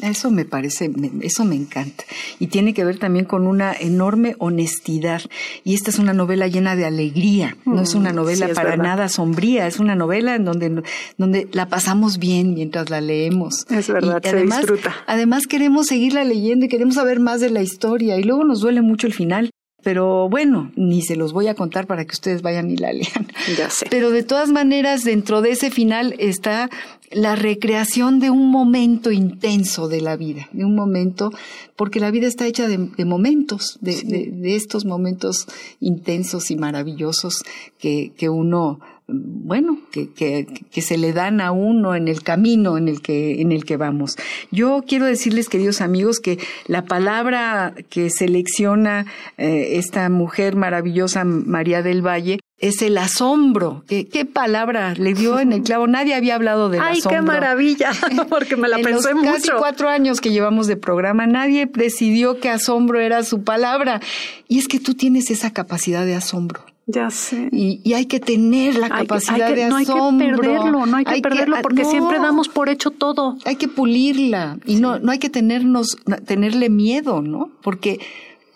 [0.00, 0.92] Eso me parece,
[1.22, 2.04] eso me encanta.
[2.38, 5.22] Y tiene que ver también con una enorme honestidad.
[5.64, 7.56] Y esta es una novela llena de alegría.
[7.64, 9.66] No es una mm, novela para nada sombría.
[9.66, 10.84] Es una novela en donde,
[11.16, 13.66] donde la pasamos bien mientras la leemos.
[13.70, 14.94] Es verdad, se además, disfruta.
[15.08, 18.18] Además queremos seguirla leyendo y queremos saber más de la historia.
[18.18, 19.50] Y luego nos duele mucho el final.
[19.82, 23.28] Pero bueno, ni se los voy a contar para que ustedes vayan y la lean.
[23.56, 23.86] Ya sé.
[23.90, 26.68] Pero de todas maneras, dentro de ese final está
[27.10, 31.30] la recreación de un momento intenso de la vida, de un momento,
[31.76, 35.46] porque la vida está hecha de, momentos, de, estos momentos
[35.80, 37.42] intensos y maravillosos
[37.78, 42.76] que, que uno, bueno, que, que, que, se le dan a uno en el camino
[42.76, 44.16] en el que, en el que vamos.
[44.50, 49.06] Yo quiero decirles, queridos amigos, que la palabra que selecciona
[49.38, 53.82] eh, esta mujer maravillosa, María del Valle, es el asombro.
[53.88, 55.86] ¿Qué, ¿Qué, palabra le dio en el clavo?
[55.86, 57.10] Nadie había hablado del Ay, asombro.
[57.10, 57.92] ¡Ay, qué maravilla!
[58.28, 59.32] Porque me la pensé los mucho.
[59.32, 64.02] Casi cuatro años que llevamos de programa, nadie decidió que asombro era su palabra.
[64.48, 66.60] Y es que tú tienes esa capacidad de asombro.
[66.90, 67.50] Ya sé.
[67.52, 69.68] Y, y hay que tener la capacidad de asombro.
[69.68, 73.36] No hay que perderlo, no hay que perderlo porque siempre damos por hecho todo.
[73.44, 77.50] Hay que pulirla y no, no hay que tenernos, tenerle miedo, ¿no?
[77.60, 78.00] Porque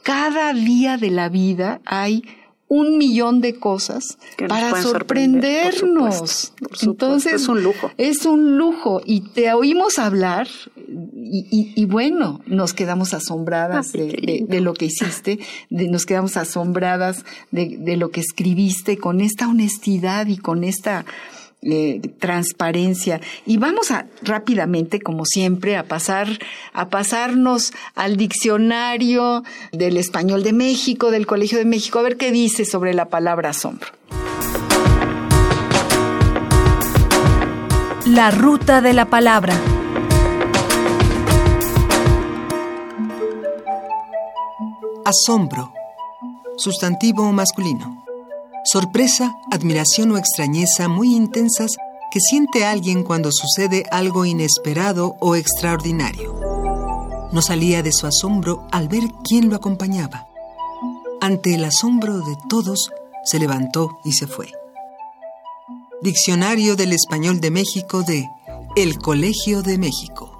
[0.02, 2.24] cada día de la vida hay
[2.72, 4.16] un millón de cosas
[4.48, 6.54] para sorprendernos.
[6.80, 7.90] Entonces, es un lujo.
[7.98, 9.02] Es un lujo.
[9.04, 16.38] Y te oímos hablar y, bueno, nos quedamos asombradas de, lo que hiciste, nos quedamos
[16.38, 21.04] asombradas de lo que escribiste con esta honestidad y con esta
[21.62, 23.20] eh, transparencia.
[23.46, 26.28] Y vamos a rápidamente, como siempre, a pasar,
[26.72, 32.32] a pasarnos al diccionario del español de México, del Colegio de México, a ver qué
[32.32, 33.88] dice sobre la palabra asombro.
[38.06, 39.54] La ruta de la palabra.
[45.04, 45.72] Asombro.
[46.56, 48.01] Sustantivo masculino.
[48.64, 51.72] Sorpresa, admiración o extrañeza muy intensas
[52.12, 56.38] que siente alguien cuando sucede algo inesperado o extraordinario.
[57.32, 60.28] No salía de su asombro al ver quién lo acompañaba.
[61.20, 62.90] Ante el asombro de todos,
[63.24, 64.52] se levantó y se fue.
[66.00, 68.28] Diccionario del Español de México de
[68.76, 70.30] El Colegio de México.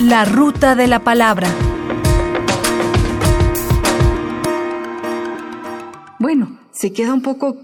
[0.00, 1.48] La ruta de la palabra.
[6.22, 7.56] Bueno, se queda un poco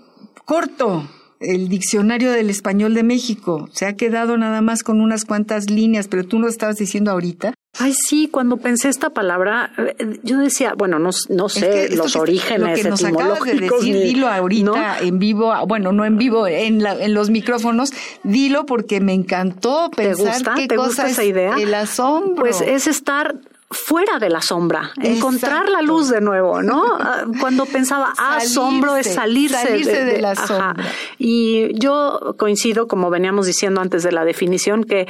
[0.45, 3.69] corto el diccionario del español de México.
[3.73, 7.55] Se ha quedado nada más con unas cuantas líneas, pero tú lo estabas diciendo ahorita.
[7.79, 12.69] Ay, sí, cuando pensé esta palabra, eh, yo decía, bueno, no, no sé los orígenes
[12.69, 16.83] lo que nos acabas de decir, dilo ahorita en vivo, bueno, no en vivo, en,
[16.83, 17.93] la, en los micrófonos,
[18.25, 21.55] dilo porque me encantó pensar ¿Te qué cosa esa idea?
[21.57, 22.35] el asombro.
[22.43, 23.37] Pues es estar
[23.71, 26.85] fuera de la sombra, encontrar la luz de nuevo, ¿no?
[26.99, 30.75] Ah, cuando pensaba, ah, asombro es salirse, de, la sombra.
[31.19, 35.07] Y yo coincido, como veníamos diciendo antes de la definición, que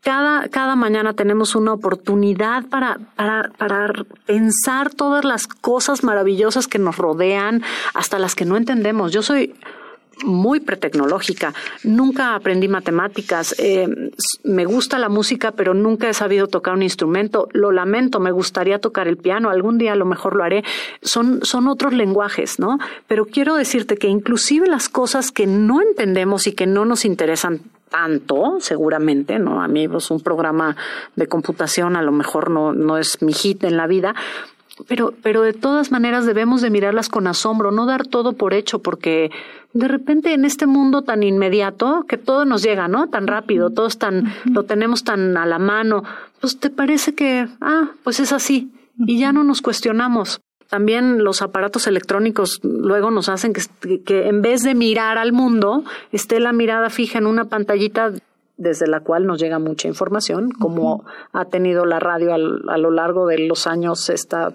[0.00, 3.92] cada, cada mañana tenemos una oportunidad para, para, para
[4.24, 9.12] pensar todas las cosas maravillosas que nos rodean, hasta las que no entendemos.
[9.12, 9.54] Yo soy
[10.24, 11.54] muy pretecnológica.
[11.84, 13.54] Nunca aprendí matemáticas.
[13.58, 14.10] Eh,
[14.44, 17.48] me gusta la música, pero nunca he sabido tocar un instrumento.
[17.52, 19.50] Lo lamento, me gustaría tocar el piano.
[19.50, 20.64] Algún día a lo mejor lo haré.
[21.02, 22.78] Son, son otros lenguajes, ¿no?
[23.06, 27.60] Pero quiero decirte que inclusive las cosas que no entendemos y que no nos interesan
[27.88, 29.62] tanto, seguramente, ¿no?
[29.62, 30.76] A mí, pues, un programa
[31.16, 34.14] de computación a lo mejor no, no es mi hit en la vida,
[34.86, 38.80] pero, pero de todas maneras debemos de mirarlas con asombro, no dar todo por hecho,
[38.80, 39.30] porque
[39.72, 43.08] de repente en este mundo tan inmediato, que todo nos llega, ¿no?
[43.08, 46.04] Tan rápido, todo tan, lo tenemos tan a la mano,
[46.40, 50.40] pues te parece que, ah, pues es así, y ya no nos cuestionamos.
[50.68, 55.84] También los aparatos electrónicos luego nos hacen que, que en vez de mirar al mundo,
[56.12, 58.12] esté la mirada fija en una pantallita
[58.58, 63.26] desde la cual nos llega mucha información, como ha tenido la radio a lo largo
[63.26, 64.52] de los años esta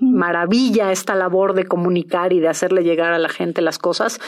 [0.00, 4.20] maravilla, esta labor de comunicar y de hacerle llegar a la gente las cosas,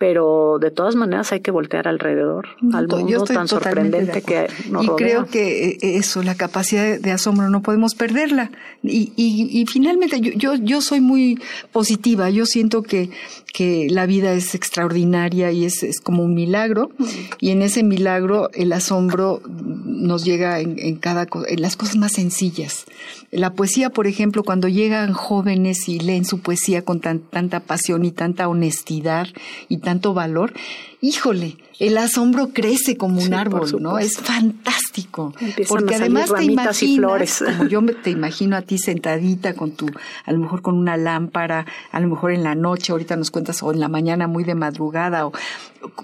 [0.00, 4.88] pero de todas maneras hay que voltear alrededor al mundo tan sorprendente que nos Y
[4.96, 8.50] creo que eh, eso, la capacidad de asombro, no podemos perderla.
[8.82, 11.38] Y, y, y finalmente yo, yo, yo soy muy
[11.70, 13.10] positiva, yo siento que,
[13.52, 16.90] que la vida es extraordinaria y es, es como un milagro,
[17.38, 22.12] y en ese milagro el asombro nos llega en, en cada en las cosas más
[22.12, 22.86] sencillas.
[23.30, 28.04] La poesía, por ejemplo, cuando llegan jóvenes y leen su poesía con tan, tanta pasión
[28.04, 29.28] y tanta honestidad
[29.68, 30.52] y tanto valor,
[31.00, 33.98] híjole, el asombro crece como un árbol, ¿no?
[33.98, 35.34] Es fantástico.
[35.68, 37.42] porque además te imaginas, y flores.
[37.44, 39.86] como yo te imagino a ti sentadita con tu,
[40.24, 43.62] a lo mejor con una lámpara, a lo mejor en la noche, ahorita nos cuentas,
[43.62, 45.32] o en la mañana muy de madrugada, o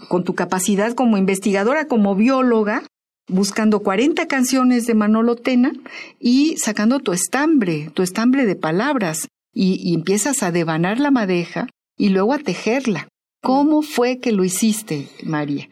[0.09, 2.83] con tu capacidad como investigadora, como bióloga,
[3.29, 5.73] buscando 40 canciones de Manolo Tena
[6.19, 11.67] y sacando tu estambre, tu estambre de palabras, y, y empiezas a devanar la madeja
[11.99, 13.09] y luego a tejerla.
[13.47, 15.69] ¿Cómo fue que lo hiciste, María?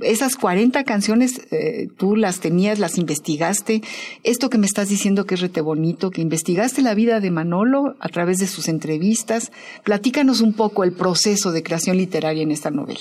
[0.00, 3.82] Esas 40 canciones eh, tú las tenías, las investigaste.
[4.22, 7.94] Esto que me estás diciendo que es rete bonito, que investigaste la vida de Manolo
[8.00, 9.52] a través de sus entrevistas.
[9.84, 13.00] Platícanos un poco el proceso de creación literaria en esta novela.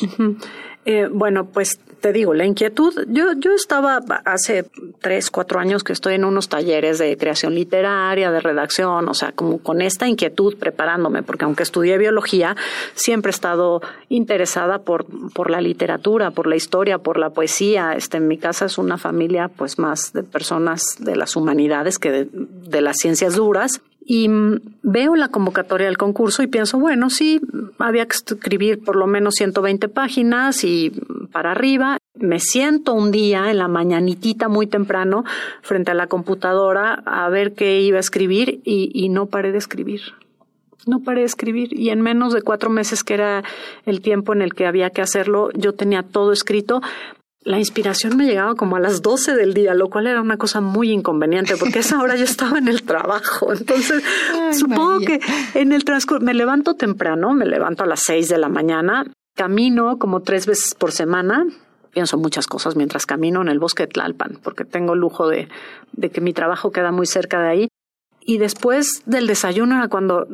[0.85, 4.65] Eh, bueno, pues te digo, la inquietud, yo, yo estaba hace
[5.01, 9.33] tres, cuatro años que estoy en unos talleres de creación literaria, de redacción, o sea,
[9.33, 12.55] como con esta inquietud preparándome, porque aunque estudié biología,
[12.95, 17.93] siempre he estado interesada por, por la literatura, por la historia, por la poesía.
[17.93, 22.11] Este, en mi casa es una familia pues más de personas de las humanidades que
[22.11, 24.27] de, de las ciencias duras y
[24.81, 27.39] veo la convocatoria del concurso y pienso, bueno, sí,
[27.77, 30.91] había que escribir por lo menos 120 páginas y
[31.31, 31.99] para arriba.
[32.15, 35.25] Me siento un día en la mañanitita muy temprano
[35.61, 39.59] frente a la computadora a ver qué iba a escribir y, y no paré de
[39.59, 40.01] escribir.
[40.87, 41.79] No paré de escribir.
[41.79, 43.43] Y en menos de cuatro meses que era
[43.85, 46.81] el tiempo en el que había que hacerlo, yo tenía todo escrito,
[47.41, 50.59] la inspiración me llegaba como a las 12 del día, lo cual era una cosa
[50.61, 53.53] muy inconveniente porque a esa hora yo estaba en el trabajo.
[53.53, 54.03] Entonces,
[54.51, 55.19] supongo que
[55.53, 59.97] en el transcurso me levanto temprano, me levanto a las 6 de la mañana, camino
[59.99, 61.45] como tres veces por semana.
[61.91, 65.47] Pienso muchas cosas mientras camino en el bosque de Tlalpan, porque tengo el lujo de,
[65.93, 67.67] de que mi trabajo queda muy cerca de ahí
[68.29, 70.27] y después del desayuno era cuando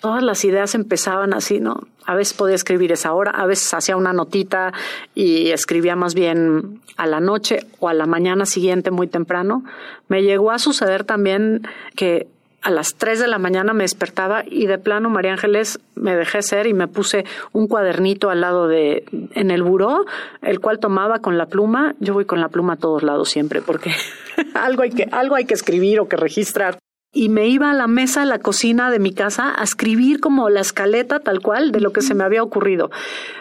[0.00, 1.82] todas las ideas empezaban así, ¿no?
[2.06, 4.72] A veces podía escribir esa hora, a veces hacía una notita
[5.14, 9.64] y escribía más bien a la noche o a la mañana siguiente muy temprano.
[10.08, 11.60] Me llegó a suceder también
[11.94, 12.26] que
[12.62, 16.40] a las tres de la mañana me despertaba y de plano María Ángeles me dejé
[16.40, 20.06] ser y me puse un cuadernito al lado de en el buró,
[20.40, 21.96] el cual tomaba con la pluma.
[22.00, 23.92] Yo voy con la pluma a todos lados siempre porque
[24.54, 26.78] algo hay que algo hay que escribir o que registrar
[27.12, 30.48] y me iba a la mesa, a la cocina de mi casa, a escribir como
[30.48, 32.90] la escaleta tal cual de lo que se me había ocurrido.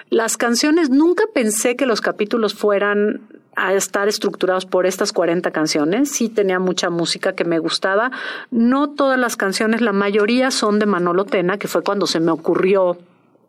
[0.09, 3.21] Las canciones, nunca pensé que los capítulos fueran
[3.55, 6.11] a estar estructurados por estas 40 canciones.
[6.11, 8.11] Sí tenía mucha música que me gustaba.
[8.49, 12.31] No todas las canciones, la mayoría son de Manolo Tena, que fue cuando se me
[12.31, 12.97] ocurrió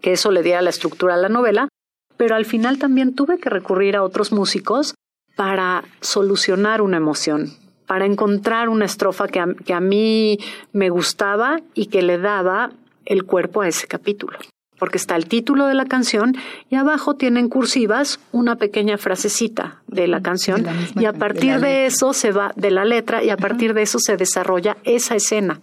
[0.00, 1.68] que eso le diera la estructura a la novela.
[2.16, 4.94] Pero al final también tuve que recurrir a otros músicos
[5.34, 10.38] para solucionar una emoción para encontrar una estrofa que a, que a mí
[10.72, 12.70] me gustaba y que le daba
[13.04, 14.38] el cuerpo a ese capítulo.
[14.78, 16.34] Porque está el título de la canción
[16.68, 20.66] y abajo tienen cursivas una pequeña frasecita de la canción
[20.96, 23.82] y a partir de, de, eso se va de la letra y a partir de
[23.82, 25.60] eso se desarrolla esa escena.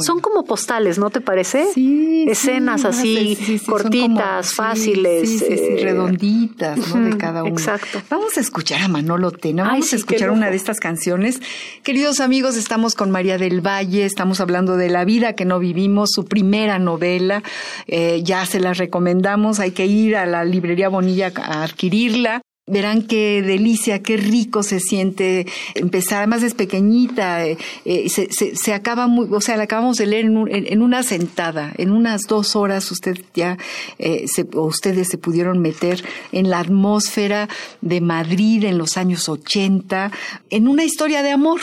[0.00, 1.72] Son como postales, ¿no te parece?
[1.72, 2.24] Sí.
[2.28, 5.42] Escenas así, cortitas, como, fáciles.
[5.42, 7.08] Eh, redonditas, ¿no?
[7.08, 7.52] De cada uno.
[7.52, 8.02] Exacto.
[8.10, 9.62] Vamos a escuchar a Manolo Tena.
[9.62, 11.40] Vamos Ay, a escuchar una de estas canciones.
[11.84, 14.04] Queridos amigos, estamos con María del Valle.
[14.04, 17.42] Estamos hablando de La vida que no vivimos, su primera novela.
[17.86, 19.60] Eh, ya se la recomendamos.
[19.60, 24.80] Hay que ir a la librería Bonilla a adquirirla verán qué delicia, qué rico se
[24.80, 29.96] siente empezar, además es pequeñita, eh, eh, se, se, acaba muy, o sea, la acabamos
[29.96, 33.58] de leer en, un, en, una sentada, en unas dos horas usted ya,
[33.98, 37.48] eh, se, o ustedes se pudieron meter en la atmósfera
[37.80, 40.12] de Madrid en los años 80,
[40.50, 41.60] en una historia de amor.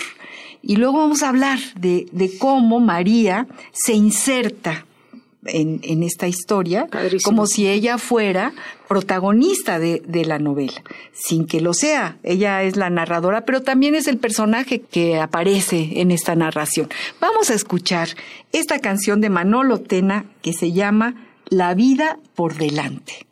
[0.64, 4.87] Y luego vamos a hablar de cómo María se inserta
[5.48, 7.22] en, en esta historia, Padrísimo.
[7.24, 8.54] como si ella fuera
[8.88, 10.82] protagonista de, de la novela,
[11.14, 12.18] sin que lo sea.
[12.24, 16.90] Ella es la narradora, pero también es el personaje que aparece en esta narración.
[17.20, 18.10] Vamos a escuchar
[18.52, 21.16] esta canción de Manolo Tena que se llama
[21.50, 23.26] La vida por delante.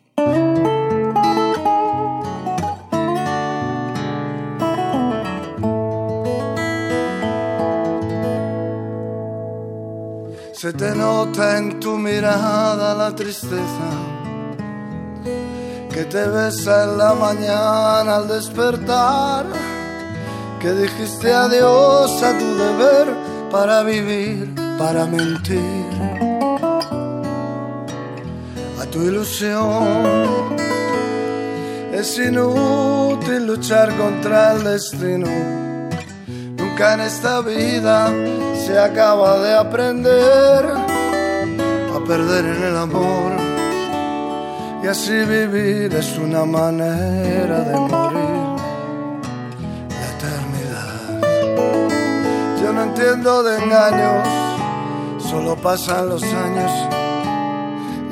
[10.58, 13.88] Se te nota en tu mirada la tristeza
[15.92, 19.44] que te besa en la mañana al despertar,
[20.58, 23.06] que dijiste adiós a tu deber
[23.50, 25.90] para vivir, para mentir,
[28.80, 30.56] a tu ilusión.
[31.92, 35.75] Es inútil luchar contra el destino.
[36.78, 38.12] Nunca en esta vida
[38.66, 43.32] se acaba de aprender a perder en el amor.
[44.84, 48.60] Y así vivir es una manera de morir.
[49.88, 51.00] La eternidad.
[52.62, 54.28] Yo no entiendo de engaños,
[55.30, 56.72] solo pasan los años.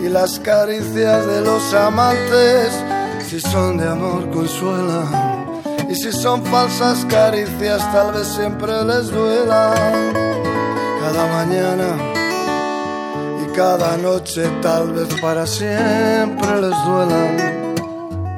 [0.00, 2.72] Y las caricias de los amantes,
[3.28, 5.43] si son de amor, consuelan.
[5.94, 9.72] Y si son falsas caricias, tal vez siempre les duela.
[11.00, 11.96] Cada mañana
[13.40, 17.74] y cada noche, tal vez para siempre les duelan.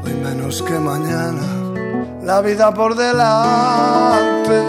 [0.05, 1.47] Hoy menos que mañana,
[2.23, 4.61] la vida por delante.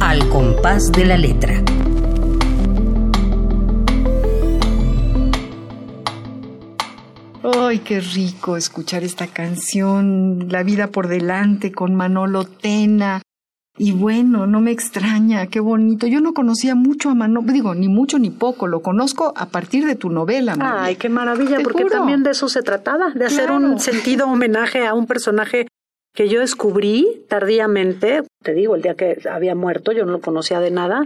[0.00, 1.75] Al compás de la letra.
[7.66, 13.22] Ay, qué rico escuchar esta canción, La vida por delante con Manolo Tena.
[13.76, 16.06] Y bueno, no me extraña, qué bonito.
[16.06, 19.84] Yo no conocía mucho a Manolo, digo, ni mucho ni poco, lo conozco a partir
[19.84, 20.54] de tu novela.
[20.54, 20.84] María.
[20.84, 21.96] Ay, qué maravilla, Te porque juro.
[21.96, 25.66] también de eso se trataba, de hacer un sentido homenaje a un personaje
[26.14, 30.60] que yo descubrí tardíamente, te digo, el día que había muerto, yo no lo conocía
[30.60, 31.04] de nada,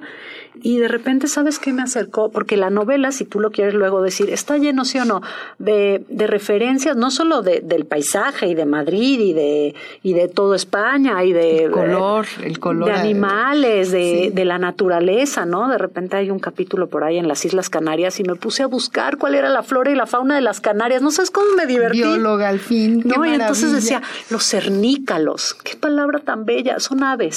[0.62, 2.31] y de repente, ¿sabes qué me acercó?
[2.31, 5.22] Porque la novela, si tú lo quieres luego decir, está lleno, sí o no,
[5.59, 10.29] de, de referencias, no solo de, del paisaje y de Madrid y de, y de
[10.29, 11.64] toda España y de...
[11.64, 12.88] El color, el color.
[12.88, 14.31] De animales, de, Sí.
[14.31, 15.68] de la naturaleza, ¿no?
[15.68, 18.66] De repente hay un capítulo por ahí en las Islas Canarias y me puse a
[18.66, 21.00] buscar cuál era la flora y la fauna de las Canarias.
[21.00, 22.03] No sabes cómo me divertí.
[22.03, 23.03] Bióloga al fin.
[23.03, 27.30] qué No, y entonces decía, los cernícalos, qué palabra tan bella, son aves.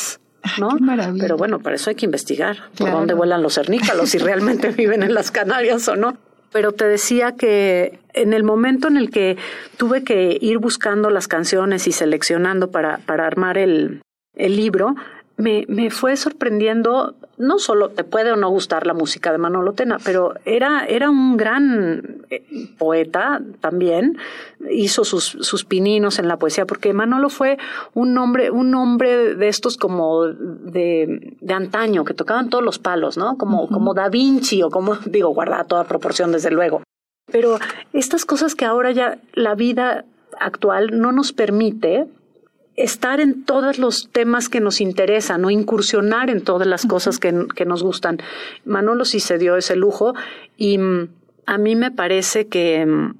[0.60, 0.70] ¿No?
[0.78, 1.22] qué maravilla.
[1.22, 5.04] Pero bueno, para eso hay que investigar por dónde vuelan los cernícalos, si realmente viven
[5.04, 6.18] en las Canarias o no.
[6.52, 9.38] Pero te decía que en el momento en el que
[9.78, 14.02] tuve que ir buscando las canciones y seleccionando para, para armar el,
[14.36, 14.96] el libro,
[15.38, 19.74] me, me fue sorprendiendo, no solo te puede o no gustar la música de Manolo
[19.74, 22.44] Tena, pero era, era un gran eh,
[22.78, 24.18] poeta también,
[24.70, 27.58] hizo sus, sus pininos en la poesía, porque Manolo fue
[27.94, 33.18] un hombre, un hombre de estos como de, de antaño, que tocaban todos los palos,
[33.18, 33.38] ¿no?
[33.38, 36.84] Como, como Da Vinci o como, digo, guardada toda proporción, desde luego.
[37.32, 37.58] Pero
[37.94, 40.06] estas cosas que ahora ya la vida
[40.40, 42.08] actual no nos permite
[42.76, 47.46] estar en todos los temas que nos interesan o incursionar en todas las cosas que,
[47.56, 48.20] que nos gustan.
[48.66, 50.14] Manolo sí se dio ese lujo
[50.58, 51.10] y mm,
[51.46, 53.16] a mí me parece que mm,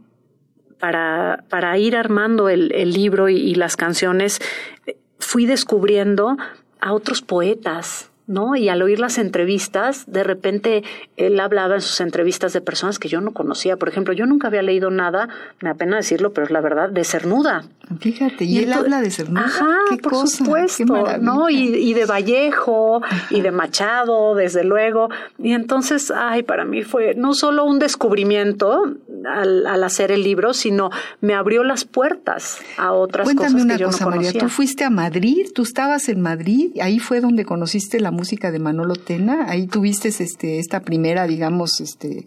[0.80, 4.42] para, para ir armando el, el libro y, y las canciones
[4.86, 6.36] eh, fui descubriendo
[6.82, 8.56] a otros poetas, ¿no?
[8.56, 10.84] Y al oír las entrevistas, de repente
[11.18, 13.78] él hablaba en sus entrevistas de personas que yo no conocía.
[13.78, 15.28] Por ejemplo, yo nunca había leído nada,
[15.62, 17.66] me apena decirlo, pero es la verdad, de Cernuda.
[18.00, 19.46] Fíjate, y, él habla de Cernuda.
[19.46, 21.18] Ajá, qué por cosa, supuesto, qué.
[21.20, 21.50] ¿no?
[21.50, 25.10] Y, y de Vallejo y de Machado, desde luego.
[25.38, 28.84] Y entonces, ay, para mí fue no solo un descubrimiento
[29.26, 33.74] al, al hacer el libro, sino me abrió las puertas a otras Cuéntame cosas una
[33.74, 34.32] que yo cosa, no María.
[34.34, 38.60] Tú fuiste a Madrid, tú estabas en Madrid, ahí fue donde conociste la música de
[38.60, 42.26] Manolo Tena, ahí tuviste este, esta primera, digamos, este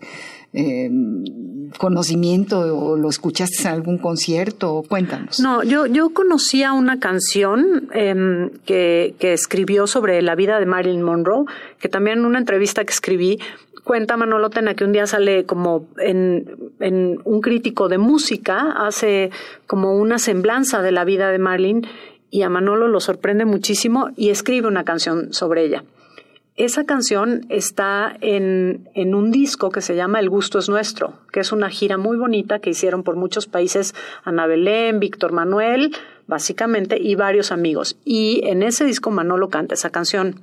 [0.52, 0.90] eh,
[1.78, 5.40] conocimiento o lo escuchaste en algún concierto, cuéntanos.
[5.40, 11.02] No, yo, yo conocía una canción em, que, que escribió sobre la vida de Marilyn
[11.02, 11.44] Monroe,
[11.78, 13.38] que también en una entrevista que escribí
[13.86, 19.30] cuenta Manolo Tena que un día sale como en, en un crítico de música, hace
[19.68, 21.86] como una semblanza de la vida de Marilyn
[22.30, 25.84] y a Manolo lo sorprende muchísimo y escribe una canción sobre ella.
[26.56, 31.40] esa canción está en, en, un disco que se llama El gusto es nuestro, que
[31.40, 35.94] es una gira muy bonita que hicieron por muchos países, Ana Belén, Víctor Manuel,
[36.26, 37.96] básicamente, y varios amigos.
[38.04, 40.40] Y en ese disco Manolo canta esa canción.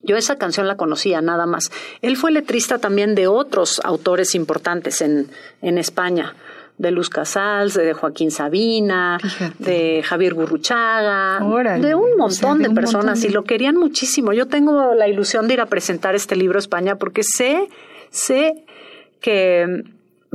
[0.00, 1.72] Yo esa canción la conocía nada más.
[2.00, 5.26] Él fue letrista también de otros autores importantes en,
[5.62, 6.36] en España
[6.78, 9.18] de Luz Casals, de Joaquín Sabina,
[9.58, 11.40] de Javier Gurruchaga,
[11.78, 14.32] de un montón de, personas y lo querían muchísimo.
[14.32, 17.68] Yo tengo la ilusión de ir a presentar este libro a España porque sé,
[18.10, 18.64] sé
[19.20, 19.84] que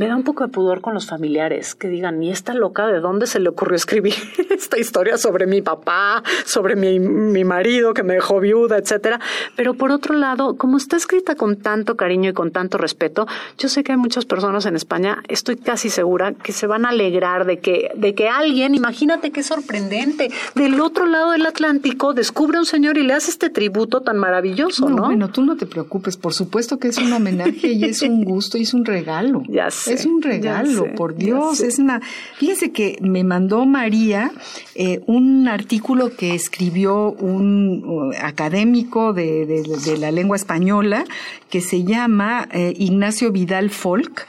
[0.01, 2.99] me da un poco de pudor con los familiares que digan, ¿y esta loca de
[2.99, 4.15] dónde se le ocurrió escribir
[4.49, 9.19] esta historia sobre mi papá, sobre mi, mi marido que me dejó viuda, etcétera?
[9.55, 13.27] Pero por otro lado, como está escrita con tanto cariño y con tanto respeto,
[13.59, 16.89] yo sé que hay muchas personas en España, estoy casi segura, que se van a
[16.89, 22.57] alegrar de que, de que alguien, imagínate qué sorprendente, del otro lado del Atlántico descubre
[22.57, 25.05] a un señor y le hace este tributo tan maravilloso, ¿no?
[25.05, 28.57] Bueno, tú no te preocupes, por supuesto que es un homenaje y es un gusto
[28.57, 29.43] y es un regalo.
[29.47, 31.61] Ya es un regalo, por Dios.
[31.61, 32.01] Es una.
[32.37, 34.31] Fíjense que me mandó María
[34.75, 41.03] eh, un artículo que escribió un uh, académico de, de, la lengua española
[41.49, 44.27] que se llama eh, Ignacio Vidal Folk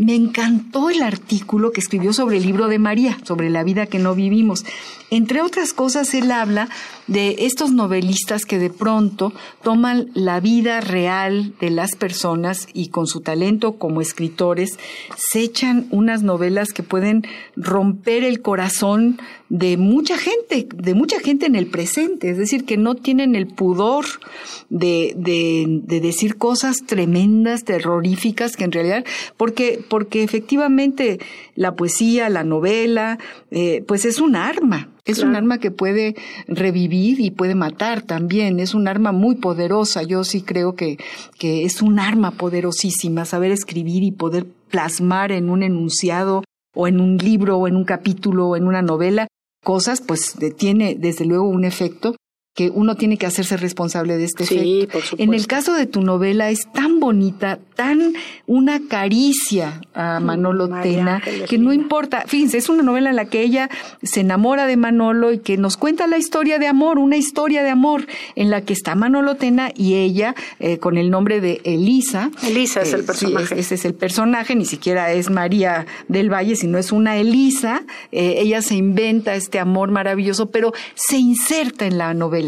[0.00, 3.98] me encantó el artículo que escribió sobre el libro de María, sobre la vida que
[3.98, 4.64] no vivimos.
[5.10, 6.70] Entre otras cosas, él habla
[7.10, 9.32] de estos novelistas que de pronto
[9.64, 14.78] toman la vida real de las personas y con su talento como escritores
[15.16, 21.46] se echan unas novelas que pueden romper el corazón de mucha gente, de mucha gente
[21.46, 24.04] en el presente, es decir, que no tienen el pudor
[24.68, 29.04] de, de, decir cosas tremendas, terroríficas, que en realidad,
[29.36, 31.18] porque, porque efectivamente
[31.56, 33.18] la poesía, la novela,
[33.50, 36.14] eh, pues es un arma, es un arma que puede
[36.46, 38.60] revivir y puede matar también.
[38.60, 40.02] Es un arma muy poderosa.
[40.02, 40.98] Yo sí creo que,
[41.38, 46.44] que es un arma poderosísima saber escribir y poder plasmar en un enunciado
[46.74, 49.26] o en un libro o en un capítulo o en una novela
[49.62, 52.16] cosas, pues tiene desde luego un efecto
[52.54, 55.16] que uno tiene que hacerse responsable de este sí, efecto.
[55.18, 58.12] en el caso de tu novela es tan bonita, tan
[58.46, 63.42] una caricia a Manolo Tena, que no importa, fíjense, es una novela en la que
[63.42, 63.70] ella
[64.02, 67.70] se enamora de Manolo y que nos cuenta la historia de amor, una historia de
[67.70, 72.30] amor en la que está Manolo Tena y ella eh, con el nombre de Elisa.
[72.42, 73.60] Elisa es el personaje.
[73.60, 77.84] ese es el personaje, ni siquiera es María del Valle, sino es una Elisa.
[78.10, 82.39] Eh, ella se inventa este amor maravilloso, pero se inserta en la novela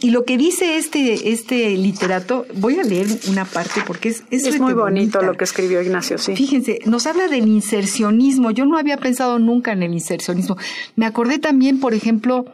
[0.00, 4.24] y lo que dice este, este literato, voy a leer una parte porque es...
[4.30, 6.36] Es, muy bonito lo que escribió Ignacio, sí.
[6.36, 8.50] Fíjense, nos habla del insercionismo.
[8.50, 10.56] Yo no había pensado nunca en el insercionismo.
[10.96, 12.44] Me acordé también, por ejemplo,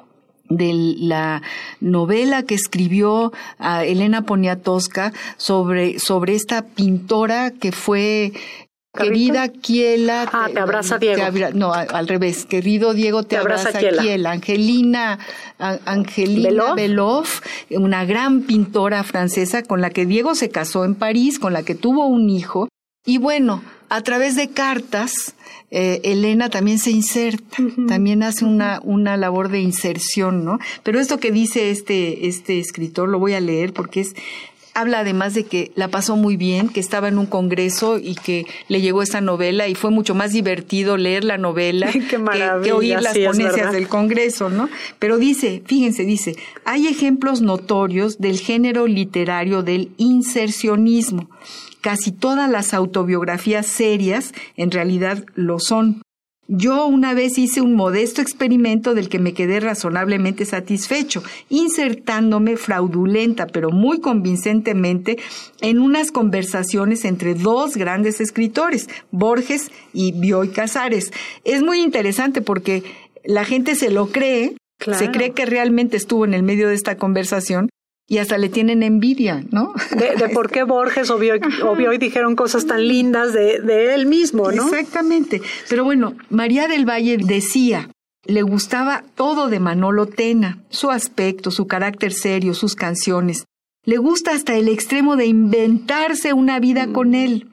[0.48, 1.42] de la
[1.80, 8.32] novela que escribió a Elena Poniatowska sobre, sobre esta pintora que fue
[8.92, 10.28] Querida Kiela.
[10.32, 11.22] Ah, te, abraza Diego.
[11.54, 12.44] no, al revés.
[12.44, 14.32] Querido Diego, te, abraza, Kiela.
[14.32, 15.18] Angelina,
[15.58, 17.40] Angelina Beloff,
[17.70, 21.74] una gran pintora francesa con la que Diego se casó en París, con la que
[21.74, 22.68] tuvo un hijo.
[23.06, 25.34] Y bueno, a través de cartas,
[25.70, 27.56] eh, Elena también se inserta,
[27.88, 30.58] también hace una, una labor de inserción, ¿no?
[30.82, 34.14] Pero esto que dice este, este escritor, lo voy a leer porque es
[34.74, 38.46] habla además de que la pasó muy bien, que estaba en un congreso y que
[38.68, 41.90] le llegó esta novela y fue mucho más divertido leer la novela
[42.62, 44.68] que, oír las ponencias del congreso, ¿no?
[44.98, 51.28] Pero dice, fíjense, dice, hay ejemplos notorios del género literario del insercionismo.
[51.80, 56.02] Casi todas las autobiografías serias en realidad lo son.
[56.54, 63.46] Yo una vez hice un modesto experimento del que me quedé razonablemente satisfecho, insertándome fraudulenta
[63.46, 65.16] pero muy convincentemente
[65.62, 71.10] en unas conversaciones entre dos grandes escritores, Borges y Bioy Casares.
[71.44, 72.82] Es muy interesante porque
[73.24, 76.98] la gente se lo cree, se cree que realmente estuvo en el medio de esta
[76.98, 77.70] conversación
[78.12, 79.72] y hasta le tienen envidia, ¿no?
[79.96, 81.16] De, por qué Borges o
[81.76, 84.64] Bioy, dijeron cosas tan lindas de, de él mismo, ¿no?
[84.64, 85.40] Exactamente.
[85.70, 87.88] Pero bueno, María del Valle decía,
[88.26, 93.46] le gustaba todo de Manolo Tena, su aspecto, su carácter serio, sus canciones.
[93.86, 97.14] Le gusta hasta el extremo de inventarse una vida con mm.
[97.14, 97.48] él.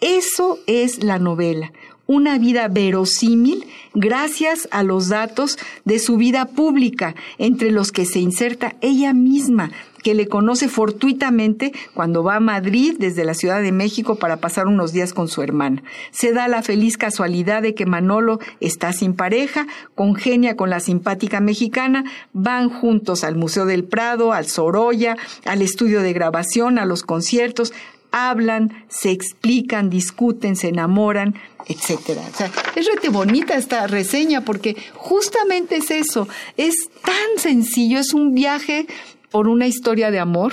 [0.00, 1.72] Eso es la novela,
[2.06, 8.20] una vida verosímil gracias a los datos de su vida pública, entre los que se
[8.20, 9.72] inserta ella misma,
[10.04, 14.68] que le conoce fortuitamente cuando va a Madrid desde la Ciudad de México para pasar
[14.68, 15.82] unos días con su hermana.
[16.12, 21.40] Se da la feliz casualidad de que Manolo está sin pareja, congenia con la simpática
[21.40, 27.02] mexicana, van juntos al Museo del Prado, al Sorolla, al estudio de grabación, a los
[27.02, 27.72] conciertos,
[28.12, 31.34] hablan, se explican, discuten, se enamoran,
[31.66, 32.22] etcétera.
[32.32, 36.28] O sea, es rete bonita esta reseña porque justamente es eso,
[36.58, 38.86] es tan sencillo, es un viaje
[39.34, 40.52] por una historia de amor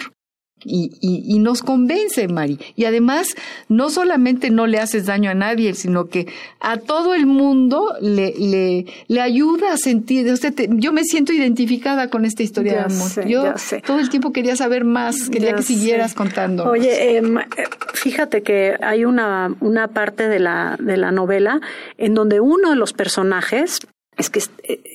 [0.63, 2.57] y, y, y, nos convence, Mari.
[2.75, 3.35] Y además,
[3.69, 6.27] no solamente no le haces daño a nadie, sino que
[6.59, 10.27] a todo el mundo le, le, le ayuda a sentir.
[10.31, 13.09] Usted yo me siento identificada con esta historia Ya de amor.
[13.09, 13.53] sé, yo
[13.85, 16.17] todo el tiempo quería saber más, quería Ya que siguieras sé.
[16.17, 16.65] contando.
[16.65, 17.21] Oye, eh,
[17.93, 21.59] fíjate que hay una, una parte de la, de la novela
[21.99, 23.79] en donde uno de los personajes
[24.17, 24.41] es que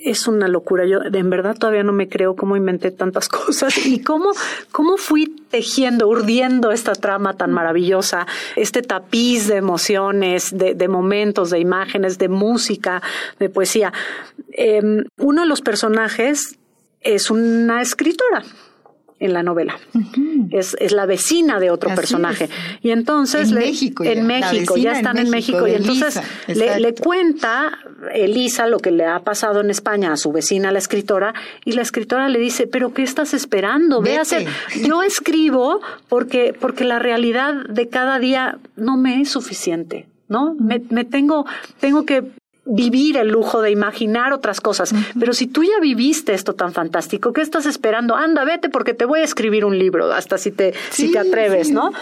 [0.05, 0.85] es, una locura.
[0.87, 4.31] Yo en verdad todavía no me creo cómo inventé tantas cosas y cómo,
[4.71, 11.51] cómo fui tejiendo, urdiendo esta trama tan maravillosa, este tapiz de emociones, de, de momentos,
[11.51, 13.03] de imágenes, de música,
[13.39, 13.93] de poesía.
[14.53, 16.59] Em, uno de los personajes
[17.01, 18.45] es una escritora
[19.19, 19.79] en la novela.
[20.51, 22.45] es, es la vecina de otro Así personaje.
[22.45, 22.51] es.
[22.83, 25.67] Y entonces En le- México ya, en México, ya están en México, México.
[25.69, 27.79] Y entonces Elisa, le, le cuenta
[28.13, 31.83] Elisa lo que le ha pasado en España a su vecina, la escritora, y la
[31.83, 34.01] escritora le dice, pero ¿qué estás esperando?
[34.03, 34.47] Ve a hacer.
[34.87, 40.07] Yo escribo porque, porque la realidad de cada día no me es suficiente.
[40.29, 40.57] ¿No?
[40.59, 41.47] Me, me tengo,
[41.79, 42.25] tengo que
[42.67, 44.93] vivir el lujo de imaginar otras cosas.
[45.19, 48.17] Pero si tú ya viviste esto tan fantástico, ¿qué estás esperando?
[48.17, 51.69] Anda, vete porque te voy a escribir un libro, hasta si te, si te atreves,
[51.69, 51.73] sí.
[51.73, 51.93] ¿no?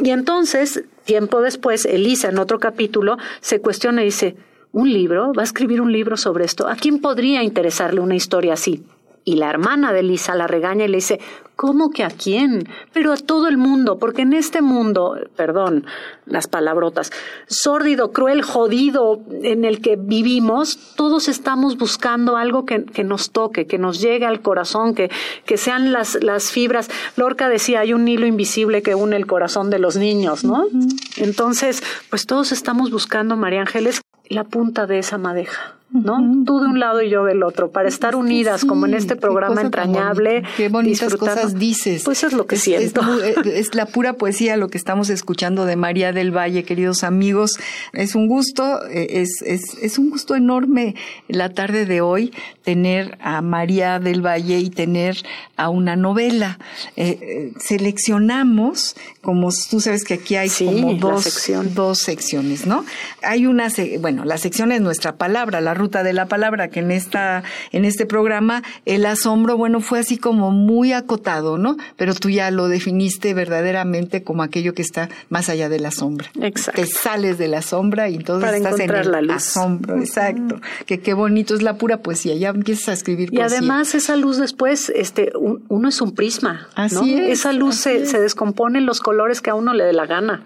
[0.00, 4.36] Y entonces, tiempo después, Elisa, en otro capítulo, se cuestiona y dice,
[4.72, 5.32] ¿un libro?
[5.32, 6.66] ¿Va a escribir un libro sobre esto?
[6.66, 8.82] ¿A quién podría interesarle una historia así?
[9.28, 11.18] Y la hermana de Elisa la regaña y le dice,
[11.56, 12.68] ¿cómo que a quién?
[12.92, 15.84] Pero a todo el mundo, porque en este mundo, perdón,
[16.26, 17.10] las palabrotas,
[17.48, 23.66] sórdido, cruel, jodido en el que vivimos, todos estamos buscando algo que, que nos toque,
[23.66, 25.10] que nos llegue al corazón, que,
[25.44, 26.88] que sean las, las fibras.
[27.16, 30.68] Lorca decía, hay un hilo invisible que une el corazón de los niños, ¿no?
[31.16, 35.75] Entonces, pues todos estamos buscando, María Ángeles, la punta de esa madeja.
[35.88, 36.18] ¿No?
[36.44, 39.14] Tú de un lado y yo del otro, para estar unidas, Sí, como en este
[39.16, 40.42] programa entrañable.
[40.56, 42.02] Qué bonitas cosas dices.
[42.04, 43.00] Pues es lo que Es- siento.
[43.22, 47.04] Es, eh, es la pura poesía lo que estamos escuchando de María del Valle, queridos
[47.04, 47.52] amigos.
[47.92, 50.96] Es un gusto, eh, es, es, es un gusto enorme
[51.28, 52.32] la tarde de hoy
[52.64, 55.16] tener a María del Valle y tener
[55.56, 56.58] a una novela.
[56.96, 61.74] Eh, seleccionamos, como tú sabes que aquí hay Sí, como dos, sección.
[61.74, 62.84] dos secciones, ¿no?
[63.22, 63.68] Hay una,
[64.00, 67.84] bueno, la sección es nuestra palabra, la ruta de la palabra, que en esta, en
[67.84, 71.76] este programa el asombro, bueno, fue así como muy acotado, ¿no?
[71.96, 76.30] Pero tú ya lo definiste verdaderamente como aquello que está más allá de la sombra.
[76.40, 76.80] Exacto.
[76.82, 79.36] Te sales de la sombra y entonces Para estás en el la luz.
[79.36, 80.60] asombro, exacto.
[80.86, 84.38] Que qué bonito es la pura poesía, ya empiezas a escribir Y además esa luz
[84.38, 86.82] después, este, un- uno es un prisma, ¿no?
[86.82, 88.10] Así es, esa luz así se, es.
[88.10, 90.44] se descompone en los colores que a uno le dé la gana.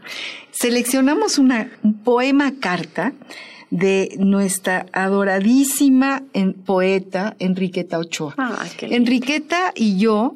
[0.53, 3.12] seleccionamos una, un poema carta
[3.70, 8.34] de nuestra adoradísima en- poeta Enriqueta Ochoa.
[8.82, 8.96] Lindo.
[8.96, 10.34] Enriqueta y yo,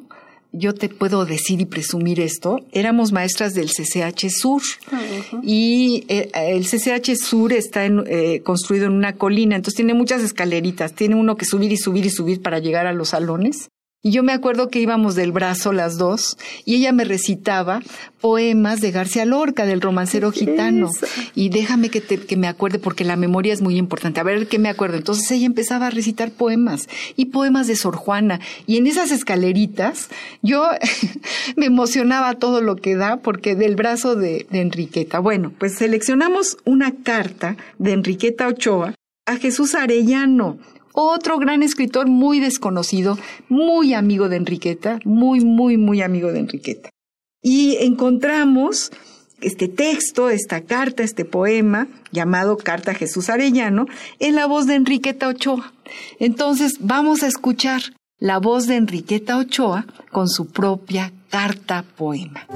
[0.53, 4.61] yo te puedo decir y presumir esto, éramos maestras del CCH Sur.
[5.43, 10.21] Y eh, el CCH Sur está en, eh, construido en una colina, entonces tiene muchas
[10.23, 10.93] escaleritas.
[10.93, 13.67] Tiene uno que subir y subir y subir para llegar a los salones.
[14.05, 17.81] Y yo me acuerdo que íbamos del brazo las dos y ella me recitaba
[18.21, 20.91] poemas de García Lorca, del romancero gitano.
[21.33, 24.19] Y déjame que, te, que me acuerde porque la memoria es muy importante.
[24.19, 24.97] A ver qué me acuerdo.
[24.97, 28.39] Entonces ella empezaba a recitar poemas y poemas de Sor Juana.
[28.67, 30.09] Y en esas escaleritas
[30.43, 30.69] yo
[31.55, 35.17] me emocionaba todo lo que da porque del brazo de, de Enriqueta.
[35.17, 38.93] Bueno, pues seleccionamos una carta de Enriqueta Ochoa
[39.25, 40.59] a Jesús Arellano,
[40.95, 43.17] otro gran escritor muy desconocido,
[43.49, 46.89] muy amigo de Enriqueta, muy, muy, muy amigo de Enriqueta.
[47.41, 48.91] Y encontramos
[49.41, 53.85] este texto, esta carta, este poema llamado Carta a Jesús Arellano,
[54.19, 55.73] en la voz de Enriqueta Ochoa.
[56.19, 57.81] Entonces vamos a escuchar
[58.17, 62.47] la voz de Enriqueta Ochoa con su propia carta poema.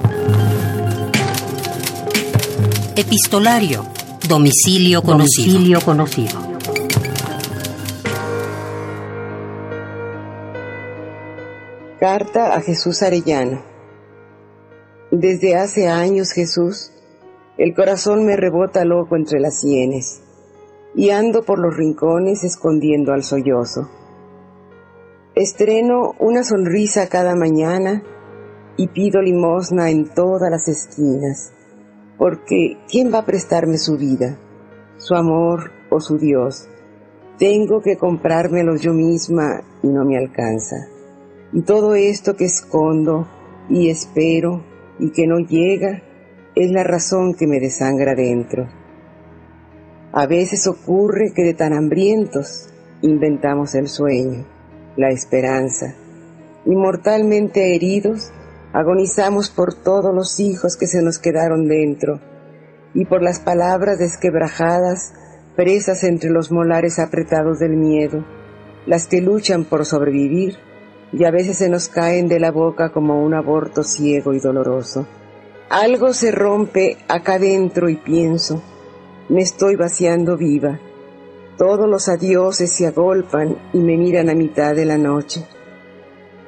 [2.96, 3.86] Epistolario.
[4.28, 5.54] Domicilio conocido.
[5.54, 6.49] Domicilio conocido.
[12.00, 13.62] Carta a Jesús Arellano.
[15.12, 16.94] Desde hace años, Jesús,
[17.58, 20.22] el corazón me rebota loco entre las sienes
[20.96, 23.90] y ando por los rincones escondiendo al sollozo.
[25.36, 28.02] Estreno una sonrisa cada mañana
[28.78, 31.52] y pido limosna en todas las esquinas,
[32.18, 34.40] porque ¿quién va a prestarme su vida,
[34.96, 36.70] su amor o su Dios?
[37.38, 40.78] Tengo que comprármelo yo misma y no me alcanza.
[41.52, 43.28] Y todo esto que escondo
[43.70, 44.64] y espero
[45.00, 46.04] y que no llega
[46.56, 48.68] es la razón que me desangra dentro.
[50.12, 52.70] A veces ocurre que de tan hambrientos
[53.02, 54.46] inventamos el sueño,
[54.98, 55.96] la esperanza,
[56.66, 58.32] y mortalmente heridos
[58.74, 62.20] agonizamos por todos los hijos que se nos quedaron dentro
[62.94, 65.14] y por las palabras desquebrajadas
[65.56, 68.26] presas entre los molares apretados del miedo,
[68.86, 70.58] las que luchan por sobrevivir
[71.12, 75.08] y a veces se nos caen de la boca como un aborto ciego y doloroso.
[75.70, 78.62] Algo se rompe acá dentro y pienso,
[79.30, 80.80] me estoy vaciando viva.
[81.58, 85.46] Todos los adioses se agolpan y me miran a mitad de la noche.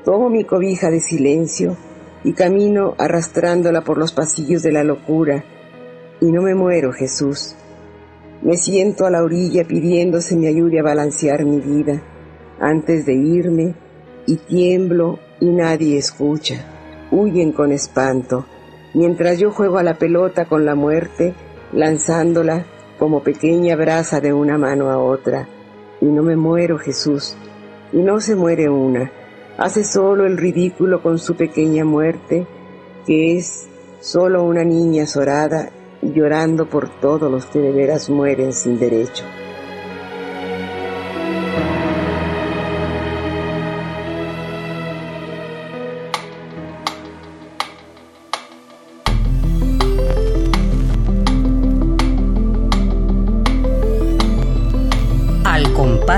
[0.05, 1.75] Tomo mi cobija de silencio
[2.23, 5.43] y camino arrastrándola por los pasillos de la locura.
[6.21, 7.55] Y no me muero, Jesús.
[8.41, 12.01] Me siento a la orilla pidiéndose me ayude a balancear mi vida
[12.59, 13.75] antes de irme
[14.25, 16.65] y tiemblo y nadie escucha.
[17.11, 18.45] Huyen con espanto,
[18.93, 21.33] mientras yo juego a la pelota con la muerte,
[21.73, 22.65] lanzándola
[22.97, 25.47] como pequeña brasa de una mano a otra.
[25.99, 27.35] Y no me muero, Jesús.
[27.91, 29.11] Y no se muere una.
[29.57, 32.47] Hace solo el ridículo con su pequeña muerte,
[33.05, 33.67] que es
[33.99, 35.69] solo una niña azorada
[36.01, 39.23] llorando por todos los que de veras mueren sin derecho.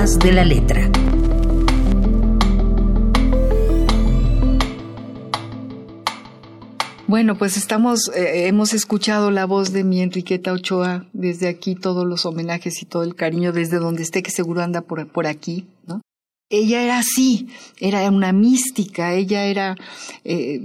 [0.04, 0.90] De la letra.
[7.06, 12.04] Bueno, pues estamos, eh, hemos escuchado la voz de mi Enriqueta Ochoa desde aquí, todos
[12.04, 15.66] los homenajes y todo el cariño desde donde esté, que seguro anda por, por aquí,
[15.86, 16.02] ¿no?
[16.50, 17.48] Ella era así,
[17.80, 19.74] era una mística, ella era,
[20.22, 20.60] eh,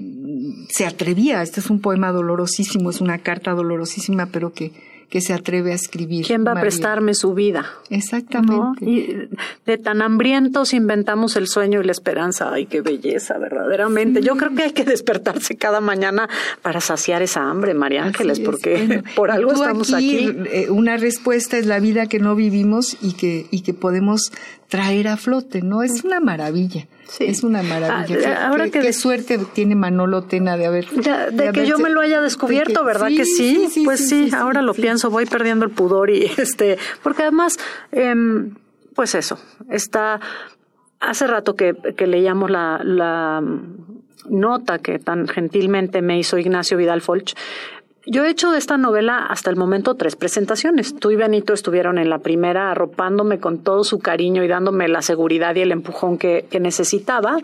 [0.67, 4.73] se atrevía, este es un poema dolorosísimo, es una carta dolorosísima, pero que,
[5.09, 6.25] que se atreve a escribir.
[6.25, 7.65] ¿Quién va a prestarme su vida?
[7.89, 8.85] Exactamente.
[8.85, 9.29] Y
[9.65, 12.53] de tan hambrientos inventamos el sueño y la esperanza.
[12.53, 14.21] Ay, qué belleza, verdaderamente.
[14.21, 16.29] Yo creo que hay que despertarse cada mañana
[16.61, 20.29] para saciar esa hambre, María Ángeles, porque por algo estamos aquí.
[20.51, 24.31] Eh, una respuesta es la vida que no vivimos y que, y que podemos
[24.69, 25.83] traer a flote, ¿no?
[25.83, 26.87] Es una maravilla.
[27.07, 27.25] Sí.
[27.25, 28.37] Es una maravilla.
[28.37, 31.79] Ah, ahora qué, que qué suerte tiene Manolo Tena de haber de, de que yo
[31.79, 33.67] me lo haya descubierto, que, ¿verdad sí, que sí?
[33.71, 37.57] sí pues sí, ahora lo pienso, voy perdiendo el pudor y este, porque además,
[37.91, 38.13] eh,
[38.93, 39.39] pues eso,
[39.69, 40.21] está
[40.99, 43.43] hace rato que, que leíamos la, la
[44.29, 47.33] nota que tan gentilmente me hizo Ignacio Vidal Folch
[48.09, 50.95] yo he hecho de esta novela hasta el momento tres presentaciones.
[50.95, 55.01] Tú y Benito estuvieron en la primera arropándome con todo su cariño y dándome la
[55.01, 57.37] seguridad y el empujón que, que necesitaba.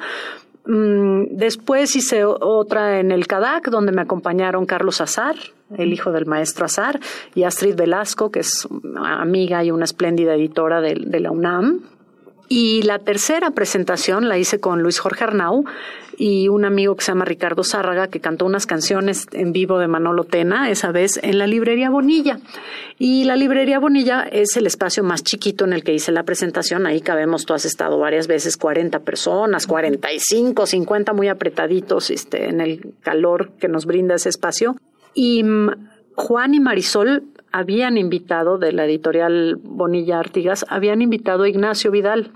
[0.65, 5.35] Después hice otra en el CADAC, donde me acompañaron Carlos Azar,
[5.77, 6.99] el hijo del maestro Azar,
[7.35, 11.81] y Astrid Velasco, que es amiga y una espléndida editora de, de la UNAM.
[12.47, 15.65] Y la tercera presentación la hice con Luis Jorge Arnau
[16.17, 19.87] y un amigo que se llama Ricardo Zárraga, que cantó unas canciones en vivo de
[19.87, 22.39] Manolo Tena, esa vez en la librería Bonilla.
[22.97, 26.85] Y la librería Bonilla es el espacio más chiquito en el que hice la presentación.
[26.85, 32.61] Ahí cabemos, tú has estado varias veces, 40 personas, 45, 50 muy apretaditos este, en
[32.61, 34.75] el calor que nos brinda ese espacio.
[35.13, 35.43] Y
[36.15, 37.23] Juan y Marisol
[37.55, 42.31] habían invitado, de la editorial Bonilla Artigas, habían invitado a Ignacio Vidal.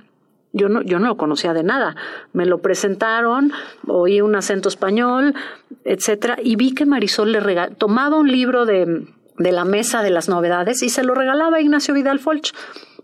[0.53, 1.97] Yo no, yo no lo conocía de nada.
[2.31, 3.51] Me lo presentaron,
[3.85, 5.35] oí un acento español,
[5.83, 7.41] etcétera, y vi que Marisol le
[7.77, 9.07] tomaba un libro de,
[9.37, 12.53] de la mesa de las novedades y se lo regalaba a Ignacio Vidal Folch.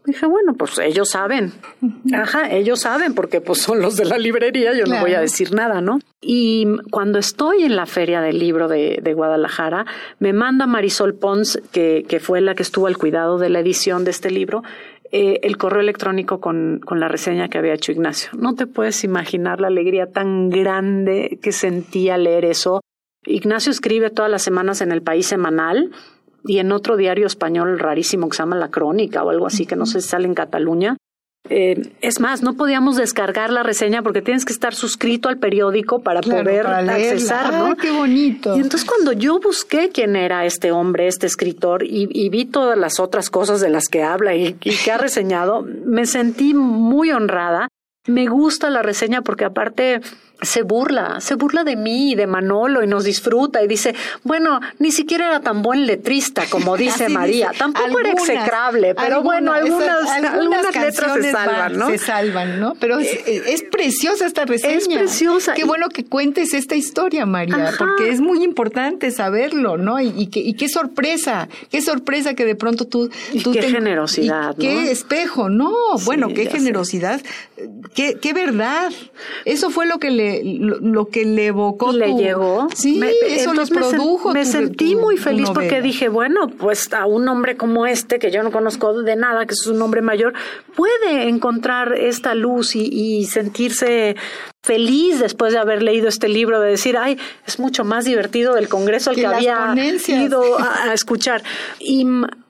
[0.06, 1.52] Dije, bueno, pues ellos saben.
[2.14, 5.00] Ajá, ellos saben porque pues son los de la librería, yo claro.
[5.00, 6.00] no voy a decir nada, ¿no?
[6.22, 9.86] Y cuando estoy en la feria del libro de, de Guadalajara,
[10.20, 14.04] me manda Marisol Pons, que, que, fue la que estuvo al cuidado de la edición
[14.04, 14.64] de este libro,
[15.12, 18.32] eh, el correo electrónico con, con la reseña que había hecho Ignacio.
[18.38, 22.82] No te puedes imaginar la alegría tan grande que sentía leer eso.
[23.26, 25.92] Ignacio escribe todas las semanas en el país semanal
[26.48, 29.76] y en otro diario español rarísimo que se llama La Crónica o algo así, que
[29.76, 30.98] no sé si sale en Cataluña.
[31.48, 36.00] Eh, es más, no podíamos descargar la reseña porque tienes que estar suscrito al periódico
[36.00, 37.76] para claro, poder para accesar, ¿no?
[37.76, 38.58] Qué bonito.
[38.58, 42.78] Y entonces cuando yo busqué quién era este hombre, este escritor, y, y vi todas
[42.78, 47.12] las otras cosas de las que habla y, y que ha reseñado, me sentí muy
[47.12, 47.68] honrada.
[48.08, 50.02] Me gusta la reseña porque aparte
[50.42, 54.60] se burla, se burla de mí y de Manolo y nos disfruta y dice, bueno,
[54.80, 60.10] ni siquiera era tan buen letrista como dice María, tampoco era execrable, pero bueno, algunas,
[60.10, 61.88] algunas, letras se salvan, ¿no?
[61.90, 62.76] Se salvan, ¿no?
[62.80, 64.76] Pero es, eh, preciosa esta reseña.
[64.78, 65.54] Es preciosa.
[65.54, 70.00] Qué bueno que cuentes esta historia, María, porque es muy importante saberlo, ¿no?
[70.00, 73.10] Y, y, qué sorpresa, qué sorpresa que de pronto tú...
[73.44, 75.74] tú qué generosidad, Qué espejo, no,
[76.06, 77.22] bueno, qué generosidad,
[77.94, 78.92] qué, qué verdad.
[79.46, 81.92] Eso fue lo que le lo, que le evocó.
[81.92, 82.68] Le llegó.
[82.74, 84.32] Sí, eso lo produjo.
[84.32, 88.44] Me, sentí muy feliz porque dije, bueno, pues a un hombre como este, que yo
[88.44, 90.34] no conozco de nada, que es un hombre mayor,
[90.76, 94.16] puede encontrar esta luz y, sentirse
[94.66, 98.68] feliz después de haber leído este libro, de decir, ay, es mucho más divertido del
[98.68, 99.76] Congreso al que, había
[100.08, 101.44] ido a, a escuchar.
[101.80, 102.06] Y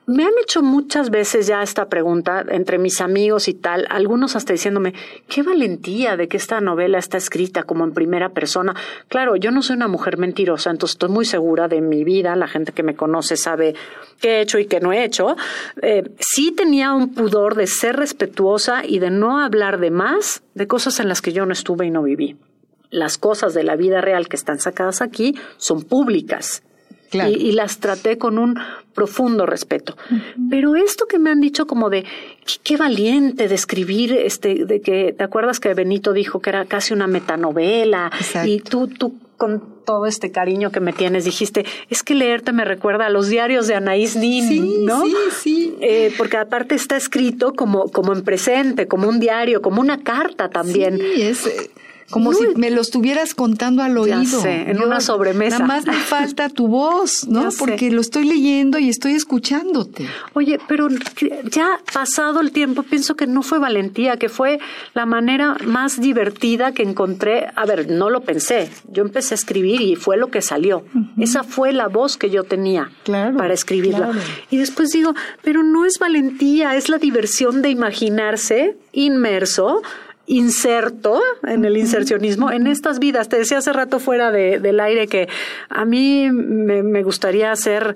[0.07, 4.53] me han hecho muchas veces ya esta pregunta entre mis amigos y tal, algunos hasta
[4.53, 4.93] diciéndome,
[5.27, 8.75] qué valentía de que esta novela está escrita como en primera persona.
[9.07, 12.47] Claro, yo no soy una mujer mentirosa, entonces estoy muy segura de mi vida, la
[12.47, 13.75] gente que me conoce sabe
[14.21, 15.35] qué he hecho y qué no he hecho.
[15.81, 20.67] Eh, sí tenía un pudor de ser respetuosa y de no hablar de más de
[20.67, 22.37] cosas en las que yo no estuve y no viví.
[22.89, 26.63] Las cosas de la vida real que están sacadas aquí son públicas.
[27.13, 28.59] Y, las traté con un
[28.93, 29.95] profundo respeto.
[30.49, 32.03] Pero esto que me han dicho como de
[32.63, 36.93] qué, valiente de escribir, este, de que te acuerdas que Benito dijo que era casi
[36.93, 38.11] una metanovela
[38.43, 42.65] y tú, tú con todo este cariño que me tienes dijiste es que leerte me
[42.65, 45.03] recuerda a los diarios de Anaís Nin, ¿no?
[45.03, 45.75] Sí, sí.
[45.81, 50.49] Eh, porque aparte está escrito como como en presente, como un diario, como una carta
[50.49, 50.97] también.
[50.97, 51.69] Sí, es
[52.09, 54.45] como si me lo estuvieras contando al oído.
[54.45, 55.59] en una sobremesa.
[55.59, 57.49] Nada más me falta tu voz, ¿no?
[57.57, 60.07] Porque lo estoy leyendo y estoy escuchándote.
[60.33, 60.87] Oye, pero
[61.49, 64.59] ya pasado el tiempo, pienso que no fue valentía, que fue
[64.93, 67.47] la manera más divertida que encontré.
[67.55, 68.69] A ver, no lo pensé.
[68.91, 70.85] Yo empecé a escribir y fue lo que salió.
[71.17, 74.11] Esa fue la voz que yo tenía para escribirla.
[74.51, 79.81] Y después digo, pero no es valentía, es la diversión de imaginarse inmerso
[80.27, 83.29] inserto en el insercionismo en estas vidas.
[83.29, 85.27] Te decía hace rato fuera de, del aire que
[85.69, 87.95] a mí me, me gustaría hacer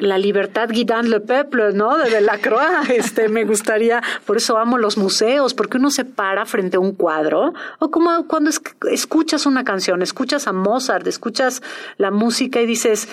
[0.00, 1.96] la libertad guidant le peuple, ¿no?
[1.96, 6.76] De Delacroix, este, me gustaría, por eso amo los museos, porque uno se para frente
[6.76, 8.50] a un cuadro, o como cuando
[8.90, 11.62] escuchas una canción, escuchas a Mozart, escuchas
[11.96, 13.08] la música y dices,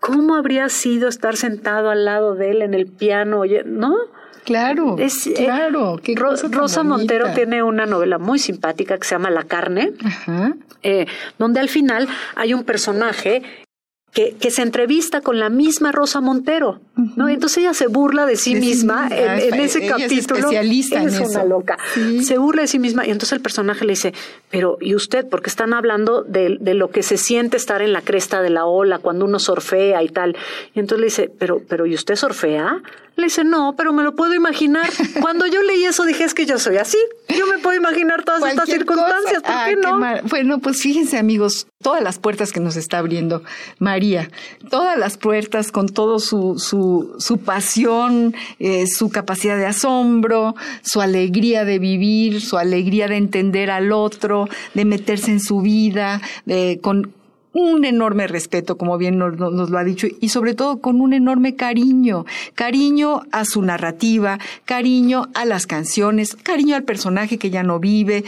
[0.00, 3.96] ¿cómo habría sido estar sentado al lado de él en el piano, ¿no?
[4.44, 6.00] Claro, es, eh, claro.
[6.50, 9.92] Rosa Montero tiene una novela muy simpática que se llama La carne,
[10.82, 11.06] eh,
[11.38, 13.42] donde al final hay un personaje
[14.12, 16.80] que, que, se entrevista con la misma Rosa Montero,
[17.16, 17.30] ¿no?
[17.30, 20.50] Entonces ella se burla de sí misma en, ese capítulo.
[20.50, 21.78] Es, es una loca.
[22.22, 24.12] Se burla de sí misma y entonces el personaje le dice,
[24.50, 25.26] pero ¿y usted?
[25.26, 28.66] Porque están hablando de, de, lo que se siente estar en la cresta de la
[28.66, 30.36] ola cuando uno surfea y tal.
[30.74, 32.82] Y entonces le dice, pero, pero ¿y usted surfea?
[33.16, 34.88] Le dice, no, pero me lo puedo imaginar.
[35.20, 36.98] Cuando yo leí eso dije, es que yo soy así.
[37.28, 39.42] Yo me puedo imaginar todas estas circunstancias.
[39.42, 39.98] ¿Por qué no?
[40.28, 43.42] bueno, pues fíjense amigos, todas las puertas que nos está abriendo
[43.78, 44.30] María,
[44.70, 51.00] todas las puertas con todo su, su, su pasión, eh, su capacidad de asombro, su
[51.00, 56.78] alegría de vivir, su alegría de entender al otro, de meterse en su vida, de,
[56.82, 57.12] con,
[57.52, 61.54] un enorme respeto, como bien nos, lo ha dicho, y sobre todo con un enorme
[61.54, 62.24] cariño,
[62.54, 68.24] cariño a su narrativa, cariño a las canciones, cariño al personaje que ya no vive,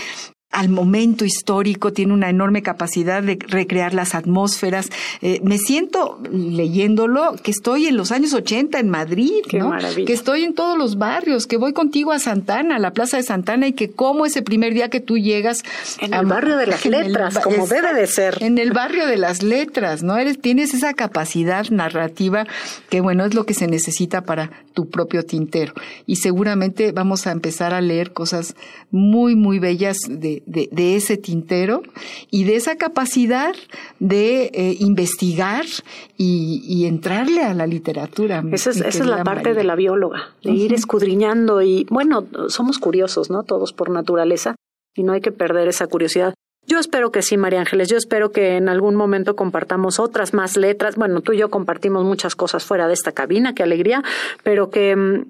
[0.54, 4.88] al momento histórico, tiene una enorme capacidad de recrear las atmósferas.
[5.20, 9.72] Eh, me siento leyéndolo que estoy en los años 80 en Madrid, ¿no?
[10.06, 13.24] que estoy en todos los barrios, que voy contigo a Santana, a la Plaza de
[13.24, 15.64] Santana, y que como ese primer día que tú llegas...
[15.98, 18.38] En el barrio de las letras, como debe de ser.
[18.40, 20.16] En el barrio de las letras, ¿no?
[20.16, 22.46] Eres, tienes esa capacidad narrativa
[22.90, 25.74] que, bueno, es lo que se necesita para tu propio tintero.
[26.06, 28.54] Y seguramente vamos a empezar a leer cosas
[28.92, 31.82] muy, muy bellas de, de, ese tintero
[32.30, 33.54] y de esa capacidad
[33.98, 35.64] de eh, investigar
[36.16, 38.44] y, entrarle a la literatura.
[38.52, 42.78] Esa es, esa es la parte de la bióloga, de ir escudriñando y, bueno, somos
[42.78, 43.42] curiosos, ¿no?
[43.42, 44.54] Todos por naturaleza
[44.94, 46.34] y no hay que perder esa curiosidad.
[46.66, 47.88] Yo espero que sí, María Ángeles.
[47.88, 50.96] Yo espero que en algún momento compartamos otras más letras.
[50.96, 54.02] Bueno, tú y yo compartimos muchas cosas fuera de esta cabina, qué alegría,
[54.42, 55.26] pero que mm,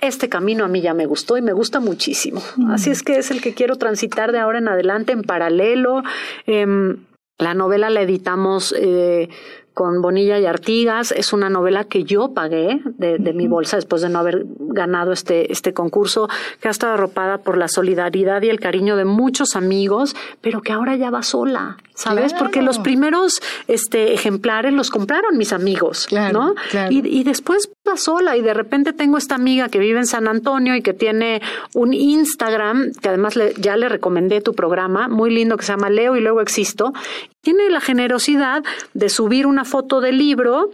[0.00, 2.40] este camino a mí ya me gustó y me gusta muchísimo.
[2.56, 2.70] Mm.
[2.70, 6.02] Así es que es el que quiero transitar de ahora en adelante en paralelo.
[6.46, 6.98] Em,
[7.38, 9.28] la novela la editamos eh,
[9.76, 11.12] con Bonilla y Artigas.
[11.12, 15.52] Es una novela que yo pagué de, mi bolsa después de no haber ganado este,
[15.52, 16.30] este concurso,
[16.62, 20.72] que ha estado arropada por la solidaridad y el cariño de muchos amigos, pero que
[20.72, 22.34] ahora ya va sola, ¿sabes?
[22.34, 26.54] Porque los primeros este, ejemplares los compraron mis amigos, ¿no?
[26.90, 30.28] Y, y después va sola y de repente tengo esta amiga que vive en San
[30.28, 31.40] Antonio y que tiene
[31.74, 35.90] un Instagram, que además le, ya le recomendé tu programa, muy lindo que se llama
[35.90, 36.92] Leo y luego existo,
[37.40, 40.70] tiene la generosidad de subir una foto del libro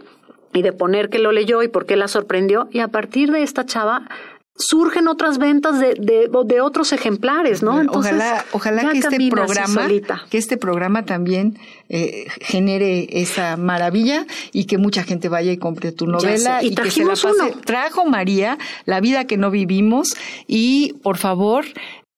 [0.53, 2.67] y de poner que lo leyó y por qué la sorprendió.
[2.71, 4.03] Y a partir de esta chava
[4.55, 7.81] surgen otras ventas de, de, de otros ejemplares, ¿no?
[7.81, 9.87] Entonces, ojalá, ojalá que este programa,
[10.29, 11.57] que este programa también
[11.89, 16.91] eh, genere esa maravilla y que mucha gente vaya y compre tu novela y, que
[16.91, 17.55] se la pase.
[17.65, 20.09] Trajo María La vida que no vivimos
[20.47, 21.65] y por favor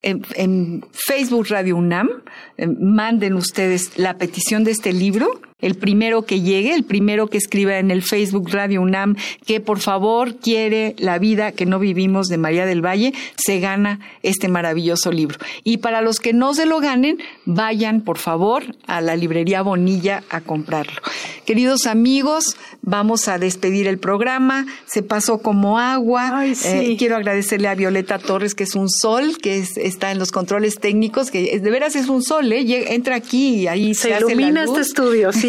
[0.01, 2.09] en, Facebook Radio UNAM,
[2.57, 7.37] eh, manden ustedes la petición de este libro el primero que llegue, el primero que
[7.37, 12.27] escriba en el Facebook Radio UNAM que por favor quiere la vida que no vivimos
[12.27, 15.39] de María del Valle, se gana este maravilloso libro.
[15.63, 20.23] Y para los que no se lo ganen, vayan por favor a la librería Bonilla
[20.29, 21.01] a comprarlo.
[21.45, 24.65] Queridos amigos, vamos a despedir el programa.
[24.85, 26.45] Se pasó como agua.
[26.45, 30.79] Eh, quiero agradecerle a Violeta Torres, que es un sol, que está en los controles
[30.79, 32.93] técnicos, que de veras es un sol, ¿eh?
[32.93, 35.44] Entra aquí y ahí se, se ilumina este estudio, sí.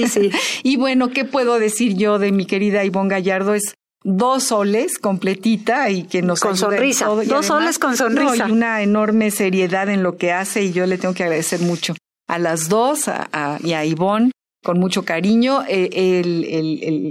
[0.63, 3.55] Y bueno, ¿qué puedo decir yo de mi querida Ivonne Gallardo?
[3.55, 3.75] Es
[4.05, 7.07] dos soles completita y que nos con sonrisa.
[7.07, 10.97] dos soles con sonrisa y una enorme seriedad en lo que hace y yo le
[10.97, 11.95] tengo que agradecer mucho
[12.29, 14.31] a las dos a, y a Ivonne
[14.63, 16.23] con mucho cariño eh,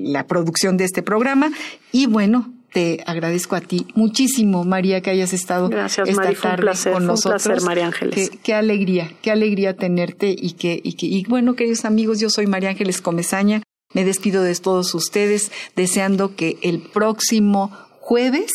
[0.06, 1.52] la producción de este programa.
[1.92, 7.06] Y bueno te agradezco a ti muchísimo, María, que hayas estado Gracias, esta tarde con
[7.06, 7.46] nosotros.
[7.46, 8.32] Un placer, María Ángeles.
[8.44, 12.48] Qué, alegría, qué alegría tenerte y que, y que, y bueno, queridos amigos, yo soy
[12.48, 13.64] María Ángeles Comezaña.
[13.94, 17.72] Me despido de todos ustedes, deseando que el próximo
[18.02, 18.52] jueves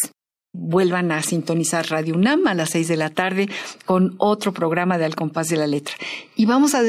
[0.53, 3.49] vuelvan a sintonizar Radio UNAM a las seis de la tarde
[3.87, 5.95] con otro programa de Al Compás de la Letra.
[6.37, 6.83] Y vamos a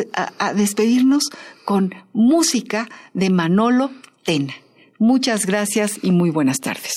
[0.53, 1.29] despedirnos
[1.63, 3.89] con música de Manolo
[4.25, 4.53] Tena.
[5.01, 6.93] Muchas gracias y muy buenas tardes.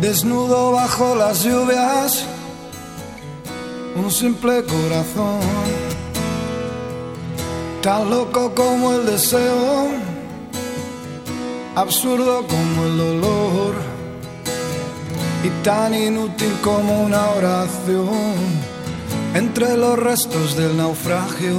[0.00, 2.24] Desnudo bajo las lluvias,
[3.96, 5.40] un simple corazón,
[7.82, 10.13] tan loco como el deseo
[11.76, 13.74] absurdo como el dolor
[15.42, 18.34] y tan inútil como una oración
[19.34, 21.58] entre los restos del naufragio.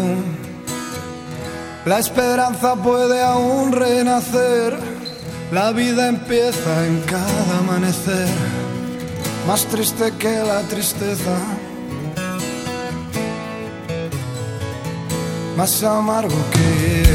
[1.86, 4.78] La esperanza puede aún renacer,
[5.52, 8.30] la vida empieza en cada amanecer,
[9.48, 11.38] más triste que la tristeza,
[15.56, 17.15] más amargo que